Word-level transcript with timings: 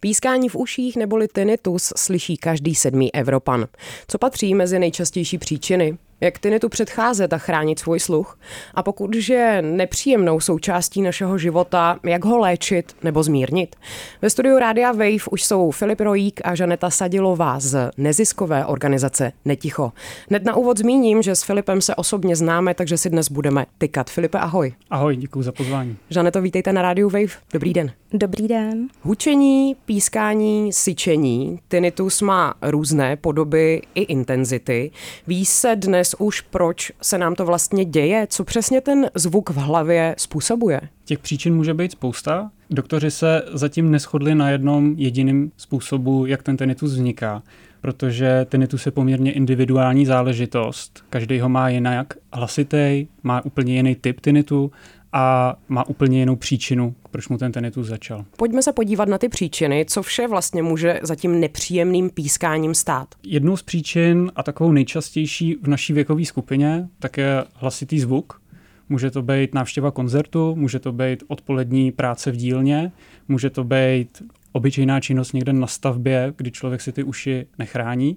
Pískání 0.00 0.48
v 0.48 0.56
uších 0.56 0.96
neboli 0.96 1.28
tinnitus 1.28 1.92
slyší 1.96 2.36
každý 2.36 2.74
sedmý 2.74 3.14
Evropan. 3.14 3.66
Co 4.08 4.18
patří 4.18 4.54
mezi 4.54 4.78
nejčastější 4.78 5.38
příčiny? 5.38 5.98
Jak 6.20 6.38
tu 6.60 6.68
předcházet 6.68 7.32
a 7.32 7.38
chránit 7.38 7.78
svůj 7.78 8.00
sluch 8.00 8.38
a 8.74 8.82
pokud 8.82 9.14
je 9.14 9.62
nepříjemnou 9.62 10.40
součástí 10.40 11.02
našeho 11.02 11.38
života, 11.38 11.98
jak 12.04 12.24
ho 12.24 12.38
léčit 12.38 12.96
nebo 13.02 13.22
zmírnit. 13.22 13.76
Ve 14.22 14.30
studiu 14.30 14.58
Rádia 14.58 14.92
Wave 14.92 15.28
už 15.30 15.44
jsou 15.44 15.70
Filip 15.70 16.00
Rojík 16.00 16.40
a 16.44 16.54
Žaneta 16.54 16.90
Sadilová 16.90 17.60
z 17.60 17.90
neziskové 17.96 18.66
organizace 18.66 19.32
Neticho. 19.44 19.92
Hned 20.30 20.44
na 20.44 20.56
úvod 20.56 20.78
zmíním, 20.78 21.22
že 21.22 21.34
s 21.34 21.42
Filipem 21.42 21.80
se 21.80 21.94
osobně 21.94 22.36
známe, 22.36 22.74
takže 22.74 22.98
si 22.98 23.10
dnes 23.10 23.30
budeme 23.30 23.66
tykat. 23.78 24.10
Filipe, 24.10 24.38
ahoj. 24.38 24.72
Ahoj, 24.90 25.16
děkuji 25.16 25.42
za 25.42 25.52
pozvání. 25.52 25.96
Žaneto, 26.10 26.42
vítejte 26.42 26.72
na 26.72 26.82
Rádiu 26.82 27.08
Wave. 27.08 27.32
Dobrý 27.52 27.72
den. 27.72 27.92
Dobrý 28.12 28.48
den. 28.48 28.88
Hučení, 29.02 29.76
pískání, 29.84 30.72
syčení. 30.72 31.58
Tinnitus 31.68 32.22
má 32.22 32.54
různé 32.62 33.16
podoby 33.16 33.82
i 33.94 34.00
intenzity. 34.00 34.90
Ví 35.26 35.46
se 35.46 35.76
dnes 35.76 36.05
dnes 36.06 36.14
už, 36.18 36.40
proč 36.40 36.92
se 37.02 37.18
nám 37.18 37.34
to 37.34 37.44
vlastně 37.44 37.84
děje, 37.84 38.26
co 38.30 38.44
přesně 38.44 38.80
ten 38.80 39.10
zvuk 39.14 39.50
v 39.50 39.56
hlavě 39.56 40.14
způsobuje. 40.18 40.80
Těch 41.04 41.18
příčin 41.18 41.54
může 41.54 41.74
být 41.74 41.92
spousta. 41.92 42.50
Doktoři 42.70 43.10
se 43.10 43.42
zatím 43.52 43.90
neschodli 43.90 44.34
na 44.34 44.50
jednom 44.50 44.94
jediném 44.98 45.50
způsobu, 45.56 46.26
jak 46.26 46.42
ten 46.42 46.56
tinnitus 46.56 46.92
vzniká, 46.92 47.42
protože 47.80 48.46
tinnitus 48.48 48.86
je 48.86 48.92
poměrně 48.92 49.32
individuální 49.32 50.06
záležitost. 50.06 51.04
Každý 51.10 51.40
ho 51.40 51.48
má 51.48 51.68
jinak 51.68 52.14
hlasitý, 52.32 53.06
má 53.22 53.44
úplně 53.44 53.74
jiný 53.74 53.94
typ 53.94 54.20
tinnitu 54.20 54.70
a 55.16 55.56
má 55.68 55.88
úplně 55.88 56.18
jinou 56.18 56.36
příčinu, 56.36 56.94
proč 57.10 57.28
mu 57.28 57.38
ten 57.38 57.52
tinnitus 57.52 57.86
začal. 57.86 58.24
Pojďme 58.36 58.62
se 58.62 58.72
podívat 58.72 59.08
na 59.08 59.18
ty 59.18 59.28
příčiny, 59.28 59.84
co 59.88 60.02
vše 60.02 60.28
vlastně 60.28 60.62
může 60.62 61.00
za 61.02 61.14
tím 61.14 61.40
nepříjemným 61.40 62.10
pískáním 62.10 62.74
stát. 62.74 63.14
Jednou 63.22 63.56
z 63.56 63.62
příčin 63.62 64.32
a 64.36 64.42
takovou 64.42 64.72
nejčastější 64.72 65.56
v 65.62 65.68
naší 65.68 65.92
věkové 65.92 66.24
skupině 66.24 66.88
tak 66.98 67.16
je 67.16 67.44
hlasitý 67.54 68.00
zvuk. 68.00 68.40
Může 68.88 69.10
to 69.10 69.22
být 69.22 69.54
návštěva 69.54 69.90
koncertu, 69.90 70.56
může 70.56 70.78
to 70.78 70.92
být 70.92 71.22
odpolední 71.28 71.92
práce 71.92 72.30
v 72.30 72.36
dílně, 72.36 72.92
může 73.28 73.50
to 73.50 73.64
být 73.64 74.22
obyčejná 74.52 75.00
činnost 75.00 75.32
někde 75.32 75.52
na 75.52 75.66
stavbě, 75.66 76.34
kdy 76.36 76.50
člověk 76.50 76.80
si 76.80 76.92
ty 76.92 77.02
uši 77.02 77.46
nechrání. 77.58 78.16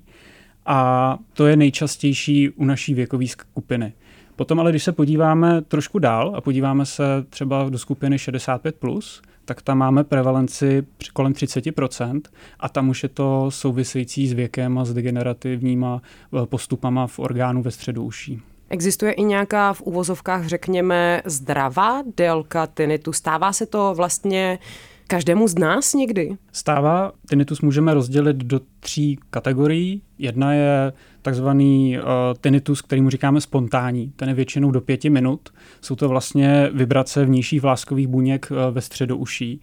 A 0.66 1.18
to 1.34 1.48
je 1.48 1.56
nejčastější 1.56 2.50
u 2.50 2.66
naší 2.66 2.94
věkové 2.94 3.28
skupiny. 3.28 3.94
Potom 4.40 4.60
ale, 4.60 4.72
když 4.72 4.84
se 4.84 4.92
podíváme 4.92 5.62
trošku 5.62 6.00
dál 6.00 6.34
a 6.36 6.42
podíváme 6.42 6.86
se 6.86 7.04
třeba 7.30 7.70
do 7.70 7.78
skupiny 7.78 8.18
65+, 8.18 8.72
plus, 8.72 9.22
tak 9.46 9.62
tam 9.62 9.78
máme 9.78 10.04
prevalenci 10.04 10.86
kolem 11.14 11.34
30% 11.34 12.22
a 12.60 12.70
tam 12.70 12.90
už 12.90 13.04
je 13.04 13.10
to 13.10 13.52
související 13.52 14.28
s 14.28 14.34
věkem 14.34 14.78
a 14.78 14.86
s 14.86 14.94
degenerativníma 14.94 16.02
eh, 16.02 16.46
postupama 16.46 17.08
v 17.08 17.20
orgánu 17.20 17.62
ve 17.62 17.72
středu 17.72 18.04
uší. 18.04 18.42
Existuje 18.70 19.12
i 19.12 19.24
nějaká 19.24 19.74
v 19.74 19.82
uvozovkách, 19.82 20.48
řekněme, 20.48 21.22
zdravá 21.26 22.04
délka 22.18 22.68
tinnitu? 22.68 23.14
Stává 23.14 23.54
se 23.54 23.66
to 23.66 23.94
vlastně 23.96 24.60
každému 25.08 25.48
z 25.48 25.56
nás 25.56 25.94
někdy? 25.94 26.38
Stává. 26.52 27.12
Tinnitus 27.30 27.62
můžeme 27.62 27.94
rozdělit 27.94 28.38
do 28.38 28.62
tří 28.80 29.20
kategorií. 29.30 30.02
Jedna 30.18 30.54
je 30.54 30.94
takzvaný 31.22 31.98
uh, 31.98 32.04
tinnitus, 32.42 32.82
který 32.82 33.02
mu 33.02 33.10
říkáme 33.10 33.42
spontánní. 33.42 34.14
Ten 34.16 34.30
je 34.30 34.36
většinou 34.36 34.72
do 34.72 34.82
pěti 34.82 35.10
minut. 35.10 35.50
Jsou 35.82 35.96
to 35.96 36.10
vlastně 36.10 36.70
vibrace 36.74 37.26
vnějších 37.26 37.62
vláskových 37.62 38.08
buněk 38.08 38.52
uh, 38.52 38.58
ve 38.74 38.82
středu 38.82 39.18
uší. 39.18 39.62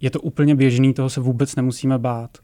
Je 0.00 0.10
to 0.10 0.20
úplně 0.20 0.54
běžný, 0.54 0.94
toho 0.94 1.10
se 1.10 1.20
vůbec 1.20 1.56
nemusíme 1.56 1.98
bát. 1.98 2.38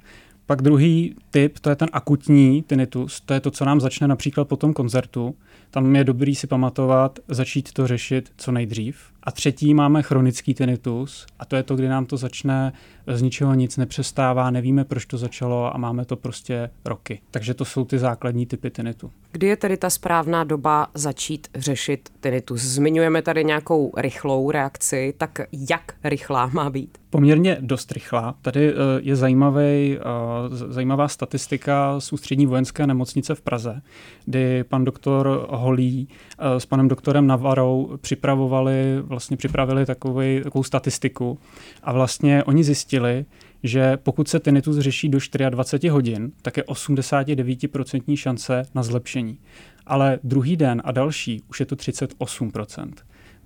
Pak 0.47 0.62
druhý 0.62 1.14
typ, 1.31 1.59
to 1.59 1.70
je 1.70 1.77
ten 1.77 1.89
akutní 1.92 2.62
tinnitus, 2.62 3.20
to 3.20 3.34
je 3.34 3.41
to, 3.41 3.51
co 3.51 3.64
nám 3.64 3.81
začne 3.81 4.09
například 4.09 4.48
po 4.48 4.56
tom 4.56 4.73
koncertu. 4.73 5.34
Tam 5.70 5.97
je 5.97 6.05
dobrý 6.05 6.34
si 6.34 6.47
pamatovat, 6.47 7.18
začít 7.29 7.73
to 7.73 7.86
řešit 7.86 8.33
co 8.36 8.52
nejdřív. 8.52 8.97
A 9.28 9.30
třetí 9.30 9.74
máme 9.74 10.02
chronický 10.02 10.55
tinnitus 10.55 11.27
a 11.39 11.44
to 11.44 11.56
je 11.56 11.62
to, 11.62 11.77
kdy 11.77 11.89
nám 11.89 12.06
to 12.06 12.16
začne 12.16 12.72
z 13.06 13.22
ničeho 13.22 13.55
nic 13.55 13.77
nepřestává, 13.77 14.50
nevíme, 14.50 14.84
proč 14.84 15.06
to 15.06 15.18
začalo 15.18 15.74
a 15.74 15.78
máme 15.78 16.05
to 16.05 16.16
prostě 16.16 16.70
roky. 16.84 17.20
Takže 17.30 17.55
to 17.55 17.64
jsou 17.64 17.84
ty 17.84 17.98
základní 17.98 18.46
typy 18.46 18.70
tinnitu. 18.70 19.11
Kdy 19.33 19.46
je 19.46 19.56
tedy 19.56 19.77
ta 19.77 19.90
správná 19.90 20.44
doba 20.44 20.86
začít 20.94 21.48
řešit 21.55 22.08
tinnitus? 22.20 22.62
Zmiňujeme 22.62 23.22
tady 23.22 23.44
nějakou 23.44 23.92
rychlou 23.96 24.50
reakci, 24.50 25.14
tak 25.18 25.40
jak 25.52 25.94
rychlá 26.05 26.50
má 26.52 26.70
být? 26.70 26.98
Poměrně 27.11 27.58
dost 27.61 27.92
rychlá. 27.92 28.34
Tady 28.42 28.70
eh, 28.70 28.74
je 29.00 29.17
zajímavý, 29.17 29.98
eh, 29.98 30.02
zajímavá 30.50 31.08
statistika 31.08 32.00
z 32.00 32.12
ústřední 32.12 32.46
vojenské 32.46 32.86
nemocnice 32.86 33.34
v 33.34 33.40
Praze, 33.40 33.83
kdy 34.24 34.64
pan 34.64 34.84
doktor 34.84 35.46
Holí 35.50 36.08
eh, 36.38 36.61
s 36.61 36.67
panem 36.67 36.88
doktorem 36.88 37.27
Navarou 37.27 37.96
připravovali, 38.00 39.02
vlastně 39.18 39.36
připravili 39.36 39.86
takový, 39.86 40.40
takovou 40.42 40.62
statistiku 40.62 41.39
a 41.83 41.92
vlastně 41.92 42.45
oni 42.45 42.64
zjistili, 42.64 43.24
že 43.62 43.96
pokud 43.96 44.29
se 44.29 44.40
tinnitus 44.40 44.79
řeší 44.79 45.08
do 45.08 45.18
24 45.51 45.89
hodin, 45.89 46.33
tak 46.42 46.56
je 46.56 46.62
89% 46.62 48.17
šance 48.17 48.62
na 48.74 48.83
zlepšení. 48.83 49.39
Ale 49.86 50.18
druhý 50.24 50.56
den 50.56 50.83
a 50.84 50.92
další 50.92 51.42
už 51.51 51.61
je 51.61 51.67
to 51.67 51.77
38%. 51.77 52.92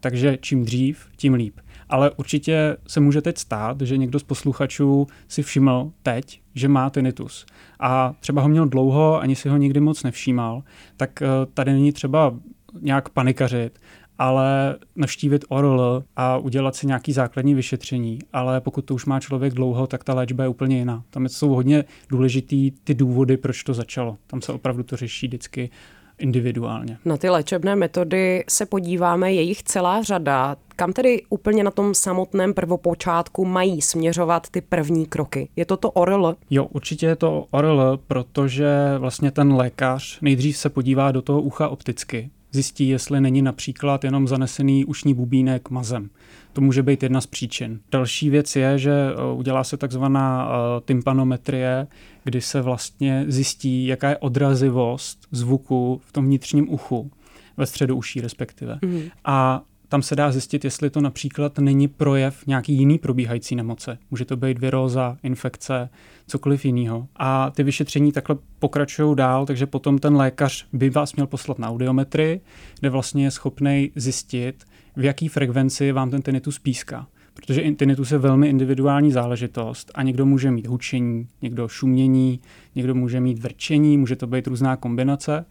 Takže 0.00 0.38
čím 0.40 0.64
dřív, 0.64 1.06
tím 1.16 1.34
líp. 1.34 1.60
Ale 1.88 2.10
určitě 2.10 2.76
se 2.86 3.00
může 3.00 3.22
teď 3.22 3.38
stát, 3.38 3.80
že 3.80 3.96
někdo 3.96 4.18
z 4.18 4.22
posluchačů 4.22 5.06
si 5.28 5.42
všiml 5.42 5.92
teď, 6.02 6.40
že 6.54 6.68
má 6.68 6.90
tinnitus 6.90 7.46
a 7.80 8.14
třeba 8.20 8.42
ho 8.42 8.48
měl 8.48 8.66
dlouho, 8.66 9.20
ani 9.20 9.36
si 9.36 9.48
ho 9.48 9.56
nikdy 9.56 9.80
moc 9.80 10.02
nevšímal, 10.02 10.62
tak 10.96 11.22
eh, 11.22 11.26
tady 11.54 11.72
není 11.72 11.92
třeba 11.92 12.34
nějak 12.80 13.08
panikařit, 13.08 13.78
ale 14.18 14.76
navštívit 14.96 15.44
ORL 15.48 16.04
a 16.16 16.38
udělat 16.38 16.76
si 16.76 16.86
nějaký 16.86 17.12
základní 17.12 17.54
vyšetření. 17.54 18.18
Ale 18.32 18.60
pokud 18.60 18.84
to 18.84 18.94
už 18.94 19.06
má 19.06 19.20
člověk 19.20 19.54
dlouho, 19.54 19.86
tak 19.86 20.04
ta 20.04 20.14
léčba 20.14 20.44
je 20.44 20.48
úplně 20.48 20.78
jiná. 20.78 21.02
Tam 21.10 21.28
jsou 21.28 21.48
hodně 21.48 21.84
důležitý 22.08 22.70
ty 22.70 22.94
důvody, 22.94 23.36
proč 23.36 23.62
to 23.62 23.74
začalo. 23.74 24.16
Tam 24.26 24.42
se 24.42 24.52
opravdu 24.52 24.82
to 24.82 24.96
řeší 24.96 25.26
vždycky 25.26 25.70
individuálně. 26.18 26.98
Na 27.04 27.16
ty 27.16 27.30
léčebné 27.30 27.76
metody 27.76 28.44
se 28.48 28.66
podíváme, 28.66 29.32
je 29.32 29.42
jich 29.42 29.62
celá 29.62 30.02
řada. 30.02 30.56
Kam 30.76 30.92
tedy 30.92 31.22
úplně 31.30 31.64
na 31.64 31.70
tom 31.70 31.94
samotném 31.94 32.54
prvopočátku 32.54 33.44
mají 33.44 33.82
směřovat 33.82 34.50
ty 34.50 34.60
první 34.60 35.06
kroky? 35.06 35.48
Je 35.56 35.64
to 35.64 35.76
to 35.76 35.90
ORL? 35.90 36.36
Jo, 36.50 36.64
určitě 36.64 37.06
je 37.06 37.16
to 37.16 37.46
ORL, 37.50 38.00
protože 38.06 38.68
vlastně 38.98 39.30
ten 39.30 39.52
lékař 39.52 40.18
nejdřív 40.20 40.56
se 40.56 40.68
podívá 40.68 41.12
do 41.12 41.22
toho 41.22 41.42
ucha 41.42 41.68
opticky, 41.68 42.30
zjistí, 42.52 42.88
jestli 42.88 43.20
není 43.20 43.42
například 43.42 44.04
jenom 44.04 44.28
zanesený 44.28 44.84
ušní 44.84 45.14
bubínek 45.14 45.70
mazem. 45.70 46.10
To 46.52 46.60
může 46.60 46.82
být 46.82 47.02
jedna 47.02 47.20
z 47.20 47.26
příčin. 47.26 47.80
Další 47.92 48.30
věc 48.30 48.56
je, 48.56 48.78
že 48.78 48.92
eh, 48.92 49.32
udělá 49.34 49.64
se 49.64 49.76
takzvaná 49.76 50.48
eh, 50.48 50.80
tympanometrie, 50.80 51.86
kdy 52.24 52.40
se 52.40 52.62
vlastně 52.62 53.24
zjistí, 53.28 53.86
jaká 53.86 54.08
je 54.08 54.18
odrazivost 54.18 55.26
zvuku 55.30 56.00
v 56.04 56.12
tom 56.12 56.24
vnitřním 56.24 56.72
uchu, 56.72 57.10
ve 57.56 57.66
středu 57.66 57.96
uší 57.96 58.20
respektive. 58.20 58.78
Mm. 58.84 59.02
A 59.24 59.62
tam 59.92 60.02
se 60.02 60.16
dá 60.16 60.32
zjistit, 60.32 60.64
jestli 60.64 60.90
to 60.90 61.00
například 61.00 61.58
není 61.58 61.88
projev 61.88 62.46
nějaký 62.46 62.74
jiný 62.74 62.98
probíhající 62.98 63.56
nemoce. 63.56 63.98
Může 64.10 64.24
to 64.24 64.36
být 64.36 64.58
viróza, 64.58 65.16
infekce, 65.22 65.88
cokoliv 66.26 66.64
jiného. 66.64 67.08
A 67.16 67.50
ty 67.50 67.62
vyšetření 67.62 68.12
takhle 68.12 68.36
pokračují 68.58 69.16
dál, 69.16 69.46
takže 69.46 69.66
potom 69.66 69.98
ten 69.98 70.16
lékař 70.16 70.66
by 70.72 70.90
vás 70.90 71.14
měl 71.14 71.26
poslat 71.26 71.58
na 71.58 71.68
audiometry, 71.68 72.40
kde 72.80 72.90
vlastně 72.90 73.24
je 73.24 73.30
schopný 73.30 73.90
zjistit, 73.96 74.64
v 74.96 75.04
jaký 75.04 75.28
frekvenci 75.28 75.92
vám 75.92 76.10
ten 76.10 76.22
tinnitus 76.22 76.58
píská. 76.58 77.06
Protože 77.34 77.62
tinnitus 77.62 78.12
je 78.12 78.18
velmi 78.18 78.48
individuální 78.48 79.12
záležitost 79.12 79.90
a 79.94 80.02
někdo 80.02 80.26
může 80.26 80.50
mít 80.50 80.66
hučení, 80.66 81.28
někdo 81.42 81.68
šumění, 81.68 82.40
někdo 82.74 82.94
může 82.94 83.20
mít 83.20 83.38
vrčení, 83.38 83.98
může 83.98 84.16
to 84.16 84.26
být 84.26 84.46
různá 84.46 84.76
kombinace. 84.76 85.44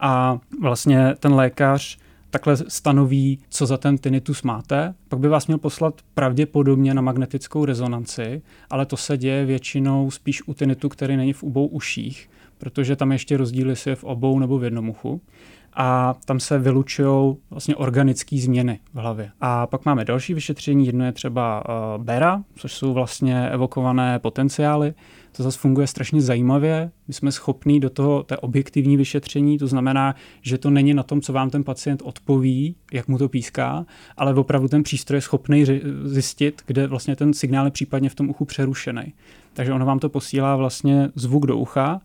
A 0.00 0.38
vlastně 0.60 1.14
ten 1.18 1.34
lékař 1.34 1.98
takhle 2.38 2.56
stanoví, 2.56 3.38
co 3.48 3.66
za 3.66 3.76
ten 3.76 3.98
tinnitus 3.98 4.42
máte, 4.42 4.94
pak 5.08 5.18
by 5.18 5.28
vás 5.28 5.46
měl 5.46 5.58
poslat 5.58 6.00
pravděpodobně 6.14 6.94
na 6.94 7.02
magnetickou 7.02 7.64
rezonanci, 7.64 8.42
ale 8.70 8.86
to 8.86 8.96
se 8.96 9.16
děje 9.16 9.46
většinou 9.46 10.10
spíš 10.10 10.48
u 10.48 10.54
tinnitu, 10.54 10.88
který 10.88 11.16
není 11.16 11.32
v 11.32 11.42
obou 11.42 11.66
uších, 11.66 12.30
protože 12.58 12.96
tam 12.96 13.12
ještě 13.12 13.36
rozdíly 13.36 13.76
si 13.76 13.88
je 13.88 13.96
v 13.96 14.04
obou 14.04 14.38
nebo 14.38 14.58
v 14.58 14.64
jednom 14.64 14.88
uchu 14.88 15.20
a 15.76 16.14
tam 16.24 16.40
se 16.40 16.58
vylučují 16.58 17.36
vlastně 17.50 17.76
organické 17.76 18.38
změny 18.38 18.80
v 18.94 18.98
hlavě. 18.98 19.30
A 19.40 19.66
pak 19.66 19.84
máme 19.84 20.04
další 20.04 20.34
vyšetření, 20.34 20.86
jedno 20.86 21.04
je 21.04 21.12
třeba 21.12 21.64
uh, 21.68 22.04
BERA, 22.04 22.42
což 22.54 22.72
jsou 22.72 22.92
vlastně 22.92 23.50
evokované 23.50 24.18
potenciály. 24.18 24.94
To 25.36 25.42
zase 25.42 25.58
funguje 25.58 25.86
strašně 25.86 26.22
zajímavě. 26.22 26.90
My 27.08 27.14
jsme 27.14 27.32
schopní 27.32 27.80
do 27.80 27.90
toho 27.90 28.22
té 28.22 28.36
objektivní 28.36 28.96
vyšetření, 28.96 29.58
to 29.58 29.66
znamená, 29.66 30.14
že 30.42 30.58
to 30.58 30.70
není 30.70 30.94
na 30.94 31.02
tom, 31.02 31.20
co 31.20 31.32
vám 31.32 31.50
ten 31.50 31.64
pacient 31.64 32.02
odpoví, 32.04 32.76
jak 32.92 33.08
mu 33.08 33.18
to 33.18 33.28
píská, 33.28 33.86
ale 34.16 34.34
opravdu 34.34 34.68
ten 34.68 34.82
přístroj 34.82 35.16
je 35.16 35.20
schopný 35.20 35.64
zjistit, 36.04 36.62
kde 36.66 36.86
vlastně 36.86 37.16
ten 37.16 37.34
signál 37.34 37.64
je 37.64 37.70
případně 37.70 38.08
v 38.08 38.14
tom 38.14 38.30
uchu 38.30 38.44
přerušený. 38.44 39.14
Takže 39.52 39.72
ono 39.72 39.86
vám 39.86 39.98
to 39.98 40.08
posílá 40.08 40.56
vlastně 40.56 41.08
zvuk 41.14 41.46
do 41.46 41.56
ucha 41.56 42.00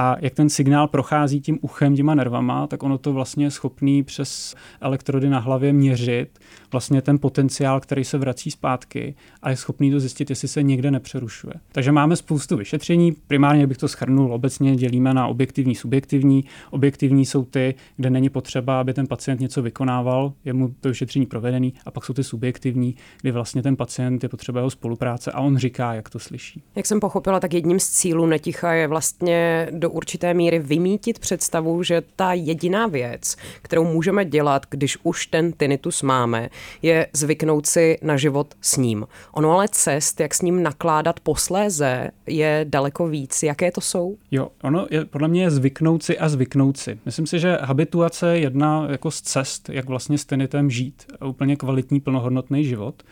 a 0.00 0.16
jak 0.20 0.34
ten 0.34 0.48
signál 0.48 0.88
prochází 0.88 1.40
tím 1.40 1.58
uchem, 1.60 1.96
těma 1.96 2.14
nervama, 2.14 2.66
tak 2.66 2.82
ono 2.82 2.98
to 2.98 3.12
vlastně 3.12 3.46
je 3.46 3.50
schopný 3.50 4.02
přes 4.02 4.54
elektrody 4.80 5.28
na 5.28 5.38
hlavě 5.38 5.72
měřit 5.72 6.38
vlastně 6.72 7.02
ten 7.02 7.18
potenciál, 7.18 7.80
který 7.80 8.04
se 8.04 8.18
vrací 8.18 8.50
zpátky 8.50 9.14
a 9.42 9.50
je 9.50 9.56
schopný 9.56 9.90
to 9.90 10.00
zjistit, 10.00 10.30
jestli 10.30 10.48
se 10.48 10.62
někde 10.62 10.90
nepřerušuje. 10.90 11.54
Takže 11.72 11.92
máme 11.92 12.16
spoustu 12.16 12.56
vyšetření, 12.56 13.12
primárně 13.26 13.66
bych 13.66 13.76
to 13.76 13.88
schrnul, 13.88 14.32
obecně 14.32 14.76
dělíme 14.76 15.14
na 15.14 15.26
objektivní, 15.26 15.74
subjektivní. 15.74 16.44
Objektivní 16.70 17.26
jsou 17.26 17.44
ty, 17.44 17.74
kde 17.96 18.10
není 18.10 18.28
potřeba, 18.28 18.80
aby 18.80 18.94
ten 18.94 19.06
pacient 19.06 19.40
něco 19.40 19.62
vykonával, 19.62 20.32
je 20.44 20.52
mu 20.52 20.74
to 20.80 20.88
vyšetření 20.88 21.26
provedený, 21.26 21.74
a 21.86 21.90
pak 21.90 22.04
jsou 22.04 22.12
ty 22.12 22.24
subjektivní, 22.24 22.94
kdy 23.20 23.30
vlastně 23.30 23.62
ten 23.62 23.76
pacient 23.76 24.22
je 24.22 24.28
potřeba 24.28 24.60
jeho 24.60 24.70
spolupráce 24.70 25.32
a 25.32 25.40
on 25.40 25.56
říká, 25.56 25.94
jak 25.94 26.10
to 26.10 26.18
slyší. 26.18 26.62
Jak 26.76 26.86
jsem 26.86 27.00
pochopila, 27.00 27.40
tak 27.40 27.54
jedním 27.54 27.80
z 27.80 27.90
cílů 27.90 28.26
neticha 28.26 28.72
je 28.72 28.88
vlastně 28.88 29.68
do 29.70 29.87
určité 29.88 30.34
míry 30.34 30.58
vymítit 30.58 31.18
představu, 31.18 31.82
že 31.82 32.02
ta 32.16 32.32
jediná 32.32 32.86
věc, 32.86 33.36
kterou 33.62 33.84
můžeme 33.84 34.24
dělat, 34.24 34.66
když 34.70 34.98
už 35.02 35.26
ten 35.26 35.52
tinnitus 35.52 36.02
máme, 36.02 36.48
je 36.82 37.06
zvyknout 37.12 37.66
si 37.66 37.98
na 38.02 38.16
život 38.16 38.54
s 38.60 38.76
ním. 38.76 39.06
Ono 39.32 39.52
ale 39.52 39.68
cest, 39.68 40.20
jak 40.20 40.34
s 40.34 40.42
ním 40.42 40.62
nakládat 40.62 41.20
posléze, 41.20 42.10
je 42.26 42.66
daleko 42.68 43.08
víc. 43.08 43.42
Jaké 43.42 43.70
to 43.72 43.80
jsou? 43.80 44.16
Jo, 44.30 44.48
ono 44.62 44.86
je, 44.90 45.04
podle 45.04 45.28
mě 45.28 45.42
je 45.42 45.50
zvyknout 45.50 46.02
si 46.02 46.18
a 46.18 46.28
zvyknout 46.28 46.76
si. 46.76 46.98
Myslím 47.06 47.26
si, 47.26 47.38
že 47.38 47.58
habituace 47.60 48.28
je 48.28 48.40
jedna 48.40 48.86
jako 48.90 49.10
z 49.10 49.20
cest, 49.20 49.68
jak 49.68 49.88
vlastně 49.88 50.18
s 50.18 50.24
tinnitem 50.24 50.70
žít. 50.70 51.06
Úplně 51.26 51.56
kvalitní, 51.56 52.00
plnohodnotný 52.00 52.64
život. 52.64 53.02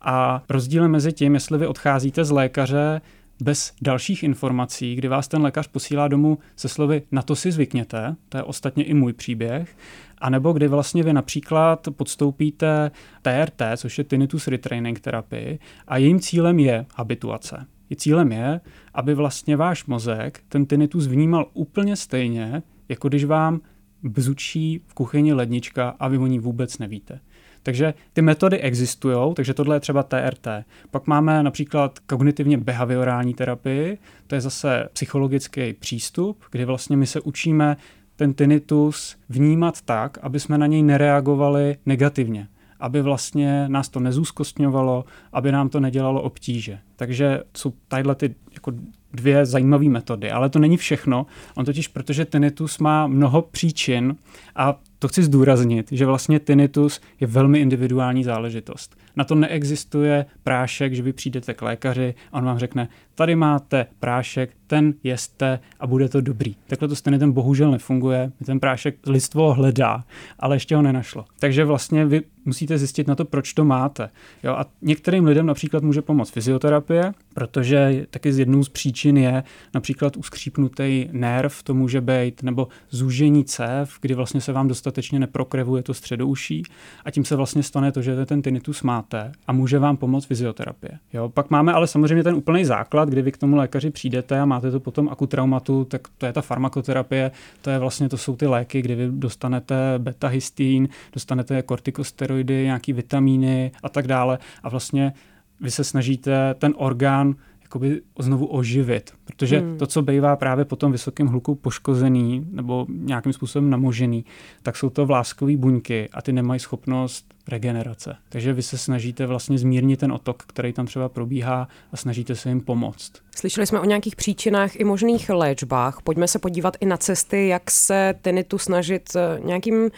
A 0.00 0.42
rozdíl 0.48 0.88
mezi 0.88 1.12
tím, 1.12 1.34
jestli 1.34 1.58
vy 1.58 1.66
odcházíte 1.66 2.24
z 2.24 2.30
lékaře 2.30 3.00
bez 3.42 3.72
dalších 3.82 4.22
informací, 4.22 4.94
kdy 4.94 5.08
vás 5.08 5.28
ten 5.28 5.42
lékař 5.42 5.66
posílá 5.66 6.08
domů 6.08 6.38
se 6.56 6.68
slovy 6.68 7.02
na 7.12 7.22
to 7.22 7.36
si 7.36 7.52
zvykněte, 7.52 8.16
to 8.28 8.36
je 8.36 8.42
ostatně 8.42 8.84
i 8.84 8.94
můj 8.94 9.12
příběh, 9.12 9.76
a 10.18 10.30
nebo 10.30 10.52
kdy 10.52 10.68
vlastně 10.68 11.02
vy 11.02 11.12
například 11.12 11.88
podstoupíte 11.96 12.90
TRT, 13.22 13.62
což 13.76 13.98
je 13.98 14.04
Tinnitus 14.04 14.48
Retraining 14.48 15.00
terapii, 15.00 15.58
a 15.88 15.96
jejím 15.96 16.20
cílem 16.20 16.58
je 16.58 16.86
habituace. 16.94 17.66
I 17.90 17.96
cílem 17.96 18.32
je, 18.32 18.60
aby 18.94 19.14
vlastně 19.14 19.56
váš 19.56 19.86
mozek 19.86 20.40
ten 20.48 20.66
tinnitus 20.66 21.06
vnímal 21.06 21.46
úplně 21.52 21.96
stejně, 21.96 22.62
jako 22.88 23.08
když 23.08 23.24
vám 23.24 23.60
bzučí 24.02 24.80
v 24.86 24.94
kuchyni 24.94 25.32
lednička 25.32 25.88
a 25.98 26.08
vy 26.08 26.18
o 26.18 26.26
ní 26.26 26.38
vůbec 26.38 26.78
nevíte. 26.78 27.20
Takže 27.64 27.94
ty 28.12 28.22
metody 28.22 28.58
existují, 28.58 29.34
takže 29.34 29.54
tohle 29.54 29.76
je 29.76 29.80
třeba 29.80 30.02
TRT. 30.02 30.48
Pak 30.90 31.06
máme 31.06 31.42
například 31.42 31.98
kognitivně 31.98 32.58
behaviorální 32.58 33.34
terapii, 33.34 33.98
to 34.26 34.34
je 34.34 34.40
zase 34.40 34.88
psychologický 34.92 35.72
přístup, 35.72 36.44
kdy 36.50 36.64
vlastně 36.64 36.96
my 36.96 37.06
se 37.06 37.20
učíme 37.20 37.76
ten 38.16 38.34
tinnitus 38.34 39.16
vnímat 39.28 39.80
tak, 39.82 40.18
aby 40.22 40.40
jsme 40.40 40.58
na 40.58 40.66
něj 40.66 40.82
nereagovali 40.82 41.76
negativně 41.86 42.48
aby 42.80 43.02
vlastně 43.02 43.68
nás 43.68 43.88
to 43.88 44.00
nezúskostňovalo, 44.00 45.04
aby 45.32 45.52
nám 45.52 45.68
to 45.68 45.80
nedělalo 45.80 46.22
obtíže. 46.22 46.78
Takže 46.96 47.40
jsou 47.56 47.72
tadyhle 47.88 48.14
ty 48.14 48.34
jako 48.54 48.72
dvě 49.12 49.46
zajímavé 49.46 49.88
metody, 49.88 50.30
ale 50.30 50.50
to 50.50 50.58
není 50.58 50.76
všechno. 50.76 51.26
On 51.54 51.64
totiž, 51.64 51.88
protože 51.88 52.24
tinnitus 52.24 52.78
má 52.78 53.06
mnoho 53.06 53.42
příčin 53.42 54.16
a 54.56 54.80
to 55.04 55.08
chci 55.08 55.22
zdůraznit, 55.22 55.86
že 55.92 56.06
vlastně 56.06 56.40
tinnitus 56.40 57.00
je 57.20 57.26
velmi 57.26 57.58
individuální 57.58 58.24
záležitost. 58.24 58.96
Na 59.16 59.24
to 59.24 59.34
neexistuje 59.34 60.26
prášek, 60.42 60.94
že 60.94 61.02
vy 61.02 61.12
přijdete 61.12 61.54
k 61.54 61.62
lékaři 61.62 62.14
a 62.32 62.38
on 62.38 62.44
vám 62.44 62.58
řekne, 62.58 62.88
tady 63.14 63.34
máte 63.34 63.86
prášek, 64.00 64.50
ten 64.66 64.94
jeste 65.02 65.58
a 65.80 65.86
bude 65.86 66.08
to 66.08 66.20
dobrý. 66.20 66.54
Takhle 66.66 66.88
to 66.88 66.96
s 66.96 67.02
tinnitem 67.02 67.32
bohužel 67.32 67.70
nefunguje. 67.70 68.32
Ten 68.46 68.60
prášek 68.60 68.96
lidstvo 69.06 69.52
hledá, 69.52 70.04
ale 70.38 70.56
ještě 70.56 70.76
ho 70.76 70.82
nenašlo. 70.82 71.24
Takže 71.40 71.64
vlastně 71.64 72.06
vy 72.06 72.22
musíte 72.44 72.78
zjistit 72.78 73.08
na 73.08 73.14
to, 73.14 73.24
proč 73.24 73.52
to 73.52 73.64
máte. 73.64 74.10
Jo, 74.42 74.52
a 74.52 74.66
některým 74.82 75.24
lidem 75.24 75.46
například 75.46 75.82
může 75.82 76.02
pomoct 76.02 76.30
fyzioterapie, 76.30 77.12
protože 77.34 78.06
taky 78.10 78.32
z 78.32 78.38
jednou 78.38 78.64
z 78.64 78.68
příčin 78.68 79.16
je 79.16 79.42
například 79.74 80.16
uskřípnutý 80.16 81.08
nerv, 81.12 81.62
to 81.62 81.74
může 81.74 82.00
být, 82.00 82.42
nebo 82.42 82.68
zúžení 82.90 83.44
cév, 83.44 83.98
kdy 84.00 84.14
vlastně 84.14 84.40
se 84.40 84.52
vám 84.52 84.68
dostatečně 84.68 85.18
neprokrevuje 85.18 85.82
to 85.82 85.94
středouší 85.94 86.62
a 87.04 87.10
tím 87.10 87.24
se 87.24 87.36
vlastně 87.36 87.62
stane 87.62 87.92
to, 87.92 88.02
že 88.02 88.26
ten 88.26 88.42
tinnitus 88.42 88.82
máte 88.82 89.32
a 89.46 89.52
může 89.52 89.78
vám 89.78 89.96
pomoct 89.96 90.24
fyzioterapie. 90.24 90.98
Jo, 91.12 91.28
pak 91.28 91.50
máme 91.50 91.72
ale 91.72 91.86
samozřejmě 91.86 92.24
ten 92.24 92.34
úplný 92.34 92.64
základ, 92.64 93.03
kdy 93.10 93.22
vy 93.22 93.32
k 93.32 93.36
tomu 93.36 93.56
lékaři 93.56 93.90
přijdete 93.90 94.40
a 94.40 94.44
máte 94.44 94.70
to 94.70 94.80
potom 94.80 95.08
akutraumatu, 95.08 95.84
tak 95.84 96.08
to 96.18 96.26
je 96.26 96.32
ta 96.32 96.42
farmakoterapie, 96.42 97.30
to 97.62 97.70
je 97.70 97.78
vlastně, 97.78 98.08
to 98.08 98.16
jsou 98.16 98.36
ty 98.36 98.46
léky, 98.46 98.82
kdy 98.82 98.94
vy 98.94 99.08
dostanete 99.10 99.74
betahystín, 99.98 100.88
dostanete 101.12 101.62
kortikosteroidy, 101.62 102.64
nějaký 102.64 102.92
vitamíny 102.92 103.72
a 103.82 103.88
tak 103.88 104.06
dále. 104.06 104.38
A 104.62 104.68
vlastně 104.68 105.12
vy 105.60 105.70
se 105.70 105.84
snažíte 105.84 106.54
ten 106.54 106.74
orgán 106.76 107.34
jakoby 107.74 108.00
znovu 108.18 108.46
oživit. 108.46 109.12
Protože 109.24 109.58
hmm. 109.58 109.78
to, 109.78 109.86
co 109.86 110.02
bývá 110.02 110.36
právě 110.36 110.64
po 110.64 110.76
tom 110.76 110.92
vysokém 110.92 111.26
hluku 111.26 111.54
poškozený 111.54 112.46
nebo 112.50 112.86
nějakým 112.88 113.32
způsobem 113.32 113.70
namožený, 113.70 114.24
tak 114.62 114.76
jsou 114.76 114.90
to 114.90 115.06
vláskové 115.06 115.56
buňky 115.56 116.08
a 116.12 116.22
ty 116.22 116.32
nemají 116.32 116.60
schopnost 116.60 117.34
regenerace. 117.48 118.16
Takže 118.28 118.52
vy 118.52 118.62
se 118.62 118.78
snažíte 118.78 119.26
vlastně 119.26 119.58
zmírnit 119.58 120.00
ten 120.00 120.12
otok, 120.12 120.42
který 120.42 120.72
tam 120.72 120.86
třeba 120.86 121.08
probíhá 121.08 121.68
a 121.92 121.96
snažíte 121.96 122.36
se 122.36 122.48
jim 122.48 122.60
pomoct. 122.60 123.12
Slyšeli 123.36 123.66
jsme 123.66 123.80
o 123.80 123.84
nějakých 123.84 124.16
příčinách 124.16 124.76
i 124.76 124.84
možných 124.84 125.30
léčbách. 125.30 126.02
Pojďme 126.04 126.28
se 126.28 126.38
podívat 126.38 126.76
i 126.80 126.86
na 126.86 126.96
cesty, 126.96 127.48
jak 127.48 127.70
se 127.70 128.14
tenitu 128.22 128.58
snažit 128.58 129.16
eh, 129.16 129.40
nějakým 129.44 129.90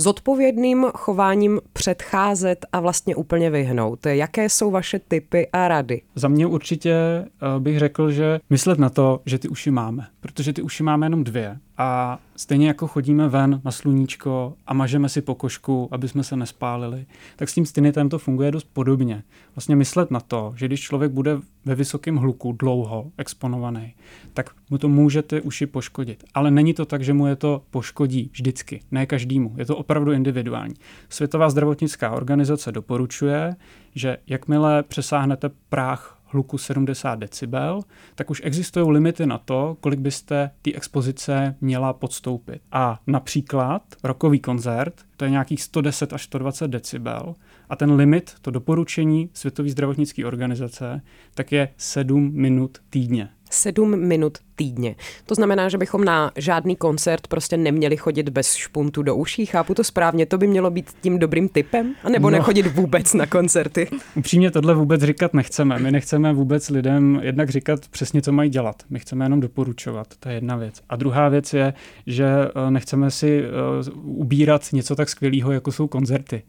zodpovědným 0.00 0.86
chováním 0.94 1.60
předcházet 1.72 2.66
a 2.72 2.80
vlastně 2.80 3.16
úplně 3.16 3.50
vyhnout. 3.50 4.06
Jaké 4.06 4.48
jsou 4.48 4.70
vaše 4.70 4.98
typy 4.98 5.48
a 5.52 5.68
rady? 5.68 6.02
Za 6.14 6.28
mě 6.28 6.46
určitě 6.46 6.92
eh, 6.92 7.26
bych 7.58 7.78
řekl, 7.78 8.10
že 8.10 8.40
myslet 8.50 8.78
na 8.78 8.90
to, 8.90 9.20
že 9.26 9.38
ty 9.38 9.48
uši 9.48 9.70
máme, 9.70 10.06
protože 10.20 10.52
ty 10.52 10.62
uši 10.62 10.82
máme 10.82 11.06
jenom 11.06 11.24
dvě 11.24 11.58
a 11.82 12.18
stejně 12.36 12.68
jako 12.68 12.86
chodíme 12.86 13.28
ven 13.28 13.60
na 13.64 13.70
sluníčko 13.70 14.54
a 14.66 14.74
mažeme 14.74 15.08
si 15.08 15.22
pokožku, 15.22 15.88
aby 15.90 16.08
jsme 16.08 16.24
se 16.24 16.36
nespálili, 16.36 17.06
tak 17.36 17.48
s 17.48 17.54
tím 17.54 17.66
stinitem 17.66 18.08
to 18.08 18.18
funguje 18.18 18.50
dost 18.50 18.68
podobně. 18.72 19.22
Vlastně 19.56 19.76
myslet 19.76 20.10
na 20.10 20.20
to, 20.20 20.52
že 20.56 20.66
když 20.66 20.80
člověk 20.80 21.12
bude 21.12 21.38
ve 21.64 21.74
vysokém 21.74 22.16
hluku 22.16 22.52
dlouho 22.52 23.10
exponovaný, 23.18 23.94
tak 24.34 24.50
mu 24.70 24.78
to 24.78 24.88
může 24.88 25.22
ty 25.22 25.40
uši 25.40 25.66
poškodit. 25.66 26.24
Ale 26.34 26.50
není 26.50 26.74
to 26.74 26.84
tak, 26.84 27.04
že 27.04 27.12
mu 27.12 27.26
je 27.26 27.36
to 27.36 27.62
poškodí 27.70 28.30
vždycky, 28.32 28.80
ne 28.90 29.06
každému. 29.06 29.54
Je 29.56 29.64
to 29.64 29.76
opravdu 29.76 30.12
individuální. 30.12 30.74
Světová 31.08 31.50
zdravotnická 31.50 32.10
organizace 32.10 32.72
doporučuje, 32.72 33.56
že 33.94 34.16
jakmile 34.26 34.82
přesáhnete 34.82 35.50
práh 35.68 36.19
hluku 36.30 36.58
70 36.58 37.14
decibel, 37.14 37.80
tak 38.14 38.30
už 38.30 38.42
existují 38.44 38.90
limity 38.90 39.26
na 39.26 39.38
to, 39.38 39.76
kolik 39.80 40.00
byste 40.00 40.50
té 40.62 40.72
expozice 40.72 41.56
měla 41.60 41.92
podstoupit. 41.92 42.62
A 42.72 43.00
například 43.06 43.82
rokový 44.04 44.40
koncert, 44.40 44.94
to 45.16 45.24
je 45.24 45.30
nějakých 45.30 45.62
110 45.62 46.12
až 46.12 46.22
120 46.22 46.68
decibel, 46.68 47.34
a 47.68 47.76
ten 47.76 47.92
limit, 47.92 48.34
to 48.42 48.50
doporučení 48.50 49.30
Světové 49.32 49.70
zdravotnické 49.70 50.26
organizace, 50.26 51.02
tak 51.34 51.52
je 51.52 51.68
7 51.76 52.30
minut 52.34 52.78
týdně. 52.90 53.28
7 53.50 54.00
minut 54.00 54.38
týdně. 54.60 54.94
To 55.26 55.34
znamená, 55.34 55.68
že 55.68 55.78
bychom 55.78 56.04
na 56.04 56.32
žádný 56.36 56.76
koncert 56.76 57.26
prostě 57.26 57.56
neměli 57.56 57.96
chodit 57.96 58.28
bez 58.28 58.54
špuntu 58.54 59.02
do 59.02 59.16
uší. 59.16 59.46
Chápu 59.46 59.74
to 59.74 59.84
správně, 59.84 60.26
to 60.26 60.38
by 60.38 60.46
mělo 60.46 60.70
být 60.70 60.90
tím 61.00 61.18
dobrým 61.18 61.48
typem? 61.48 61.94
A 62.04 62.08
nebo 62.08 62.30
no. 62.30 62.38
nechodit 62.38 62.66
vůbec 62.66 63.14
na 63.14 63.26
koncerty? 63.26 63.88
Upřímně 64.16 64.50
tohle 64.50 64.74
vůbec 64.74 65.02
říkat 65.02 65.34
nechceme. 65.34 65.78
My 65.78 65.90
nechceme 65.90 66.32
vůbec 66.32 66.70
lidem 66.70 67.20
jednak 67.22 67.50
říkat 67.50 67.88
přesně, 67.88 68.22
co 68.22 68.32
mají 68.32 68.50
dělat. 68.50 68.82
My 68.90 68.98
chceme 68.98 69.24
jenom 69.24 69.40
doporučovat. 69.40 70.06
To 70.20 70.28
je 70.28 70.34
jedna 70.34 70.56
věc. 70.56 70.74
A 70.88 70.96
druhá 70.96 71.28
věc 71.28 71.54
je, 71.54 71.74
že 72.06 72.26
eh, 72.26 72.70
nechceme 72.70 73.10
si 73.10 73.42
eh, 73.44 73.90
ubírat 73.94 74.72
něco 74.72 74.96
tak 74.96 75.08
skvělého, 75.08 75.52
jako 75.52 75.72
jsou 75.72 75.86
koncerty. 75.86 76.42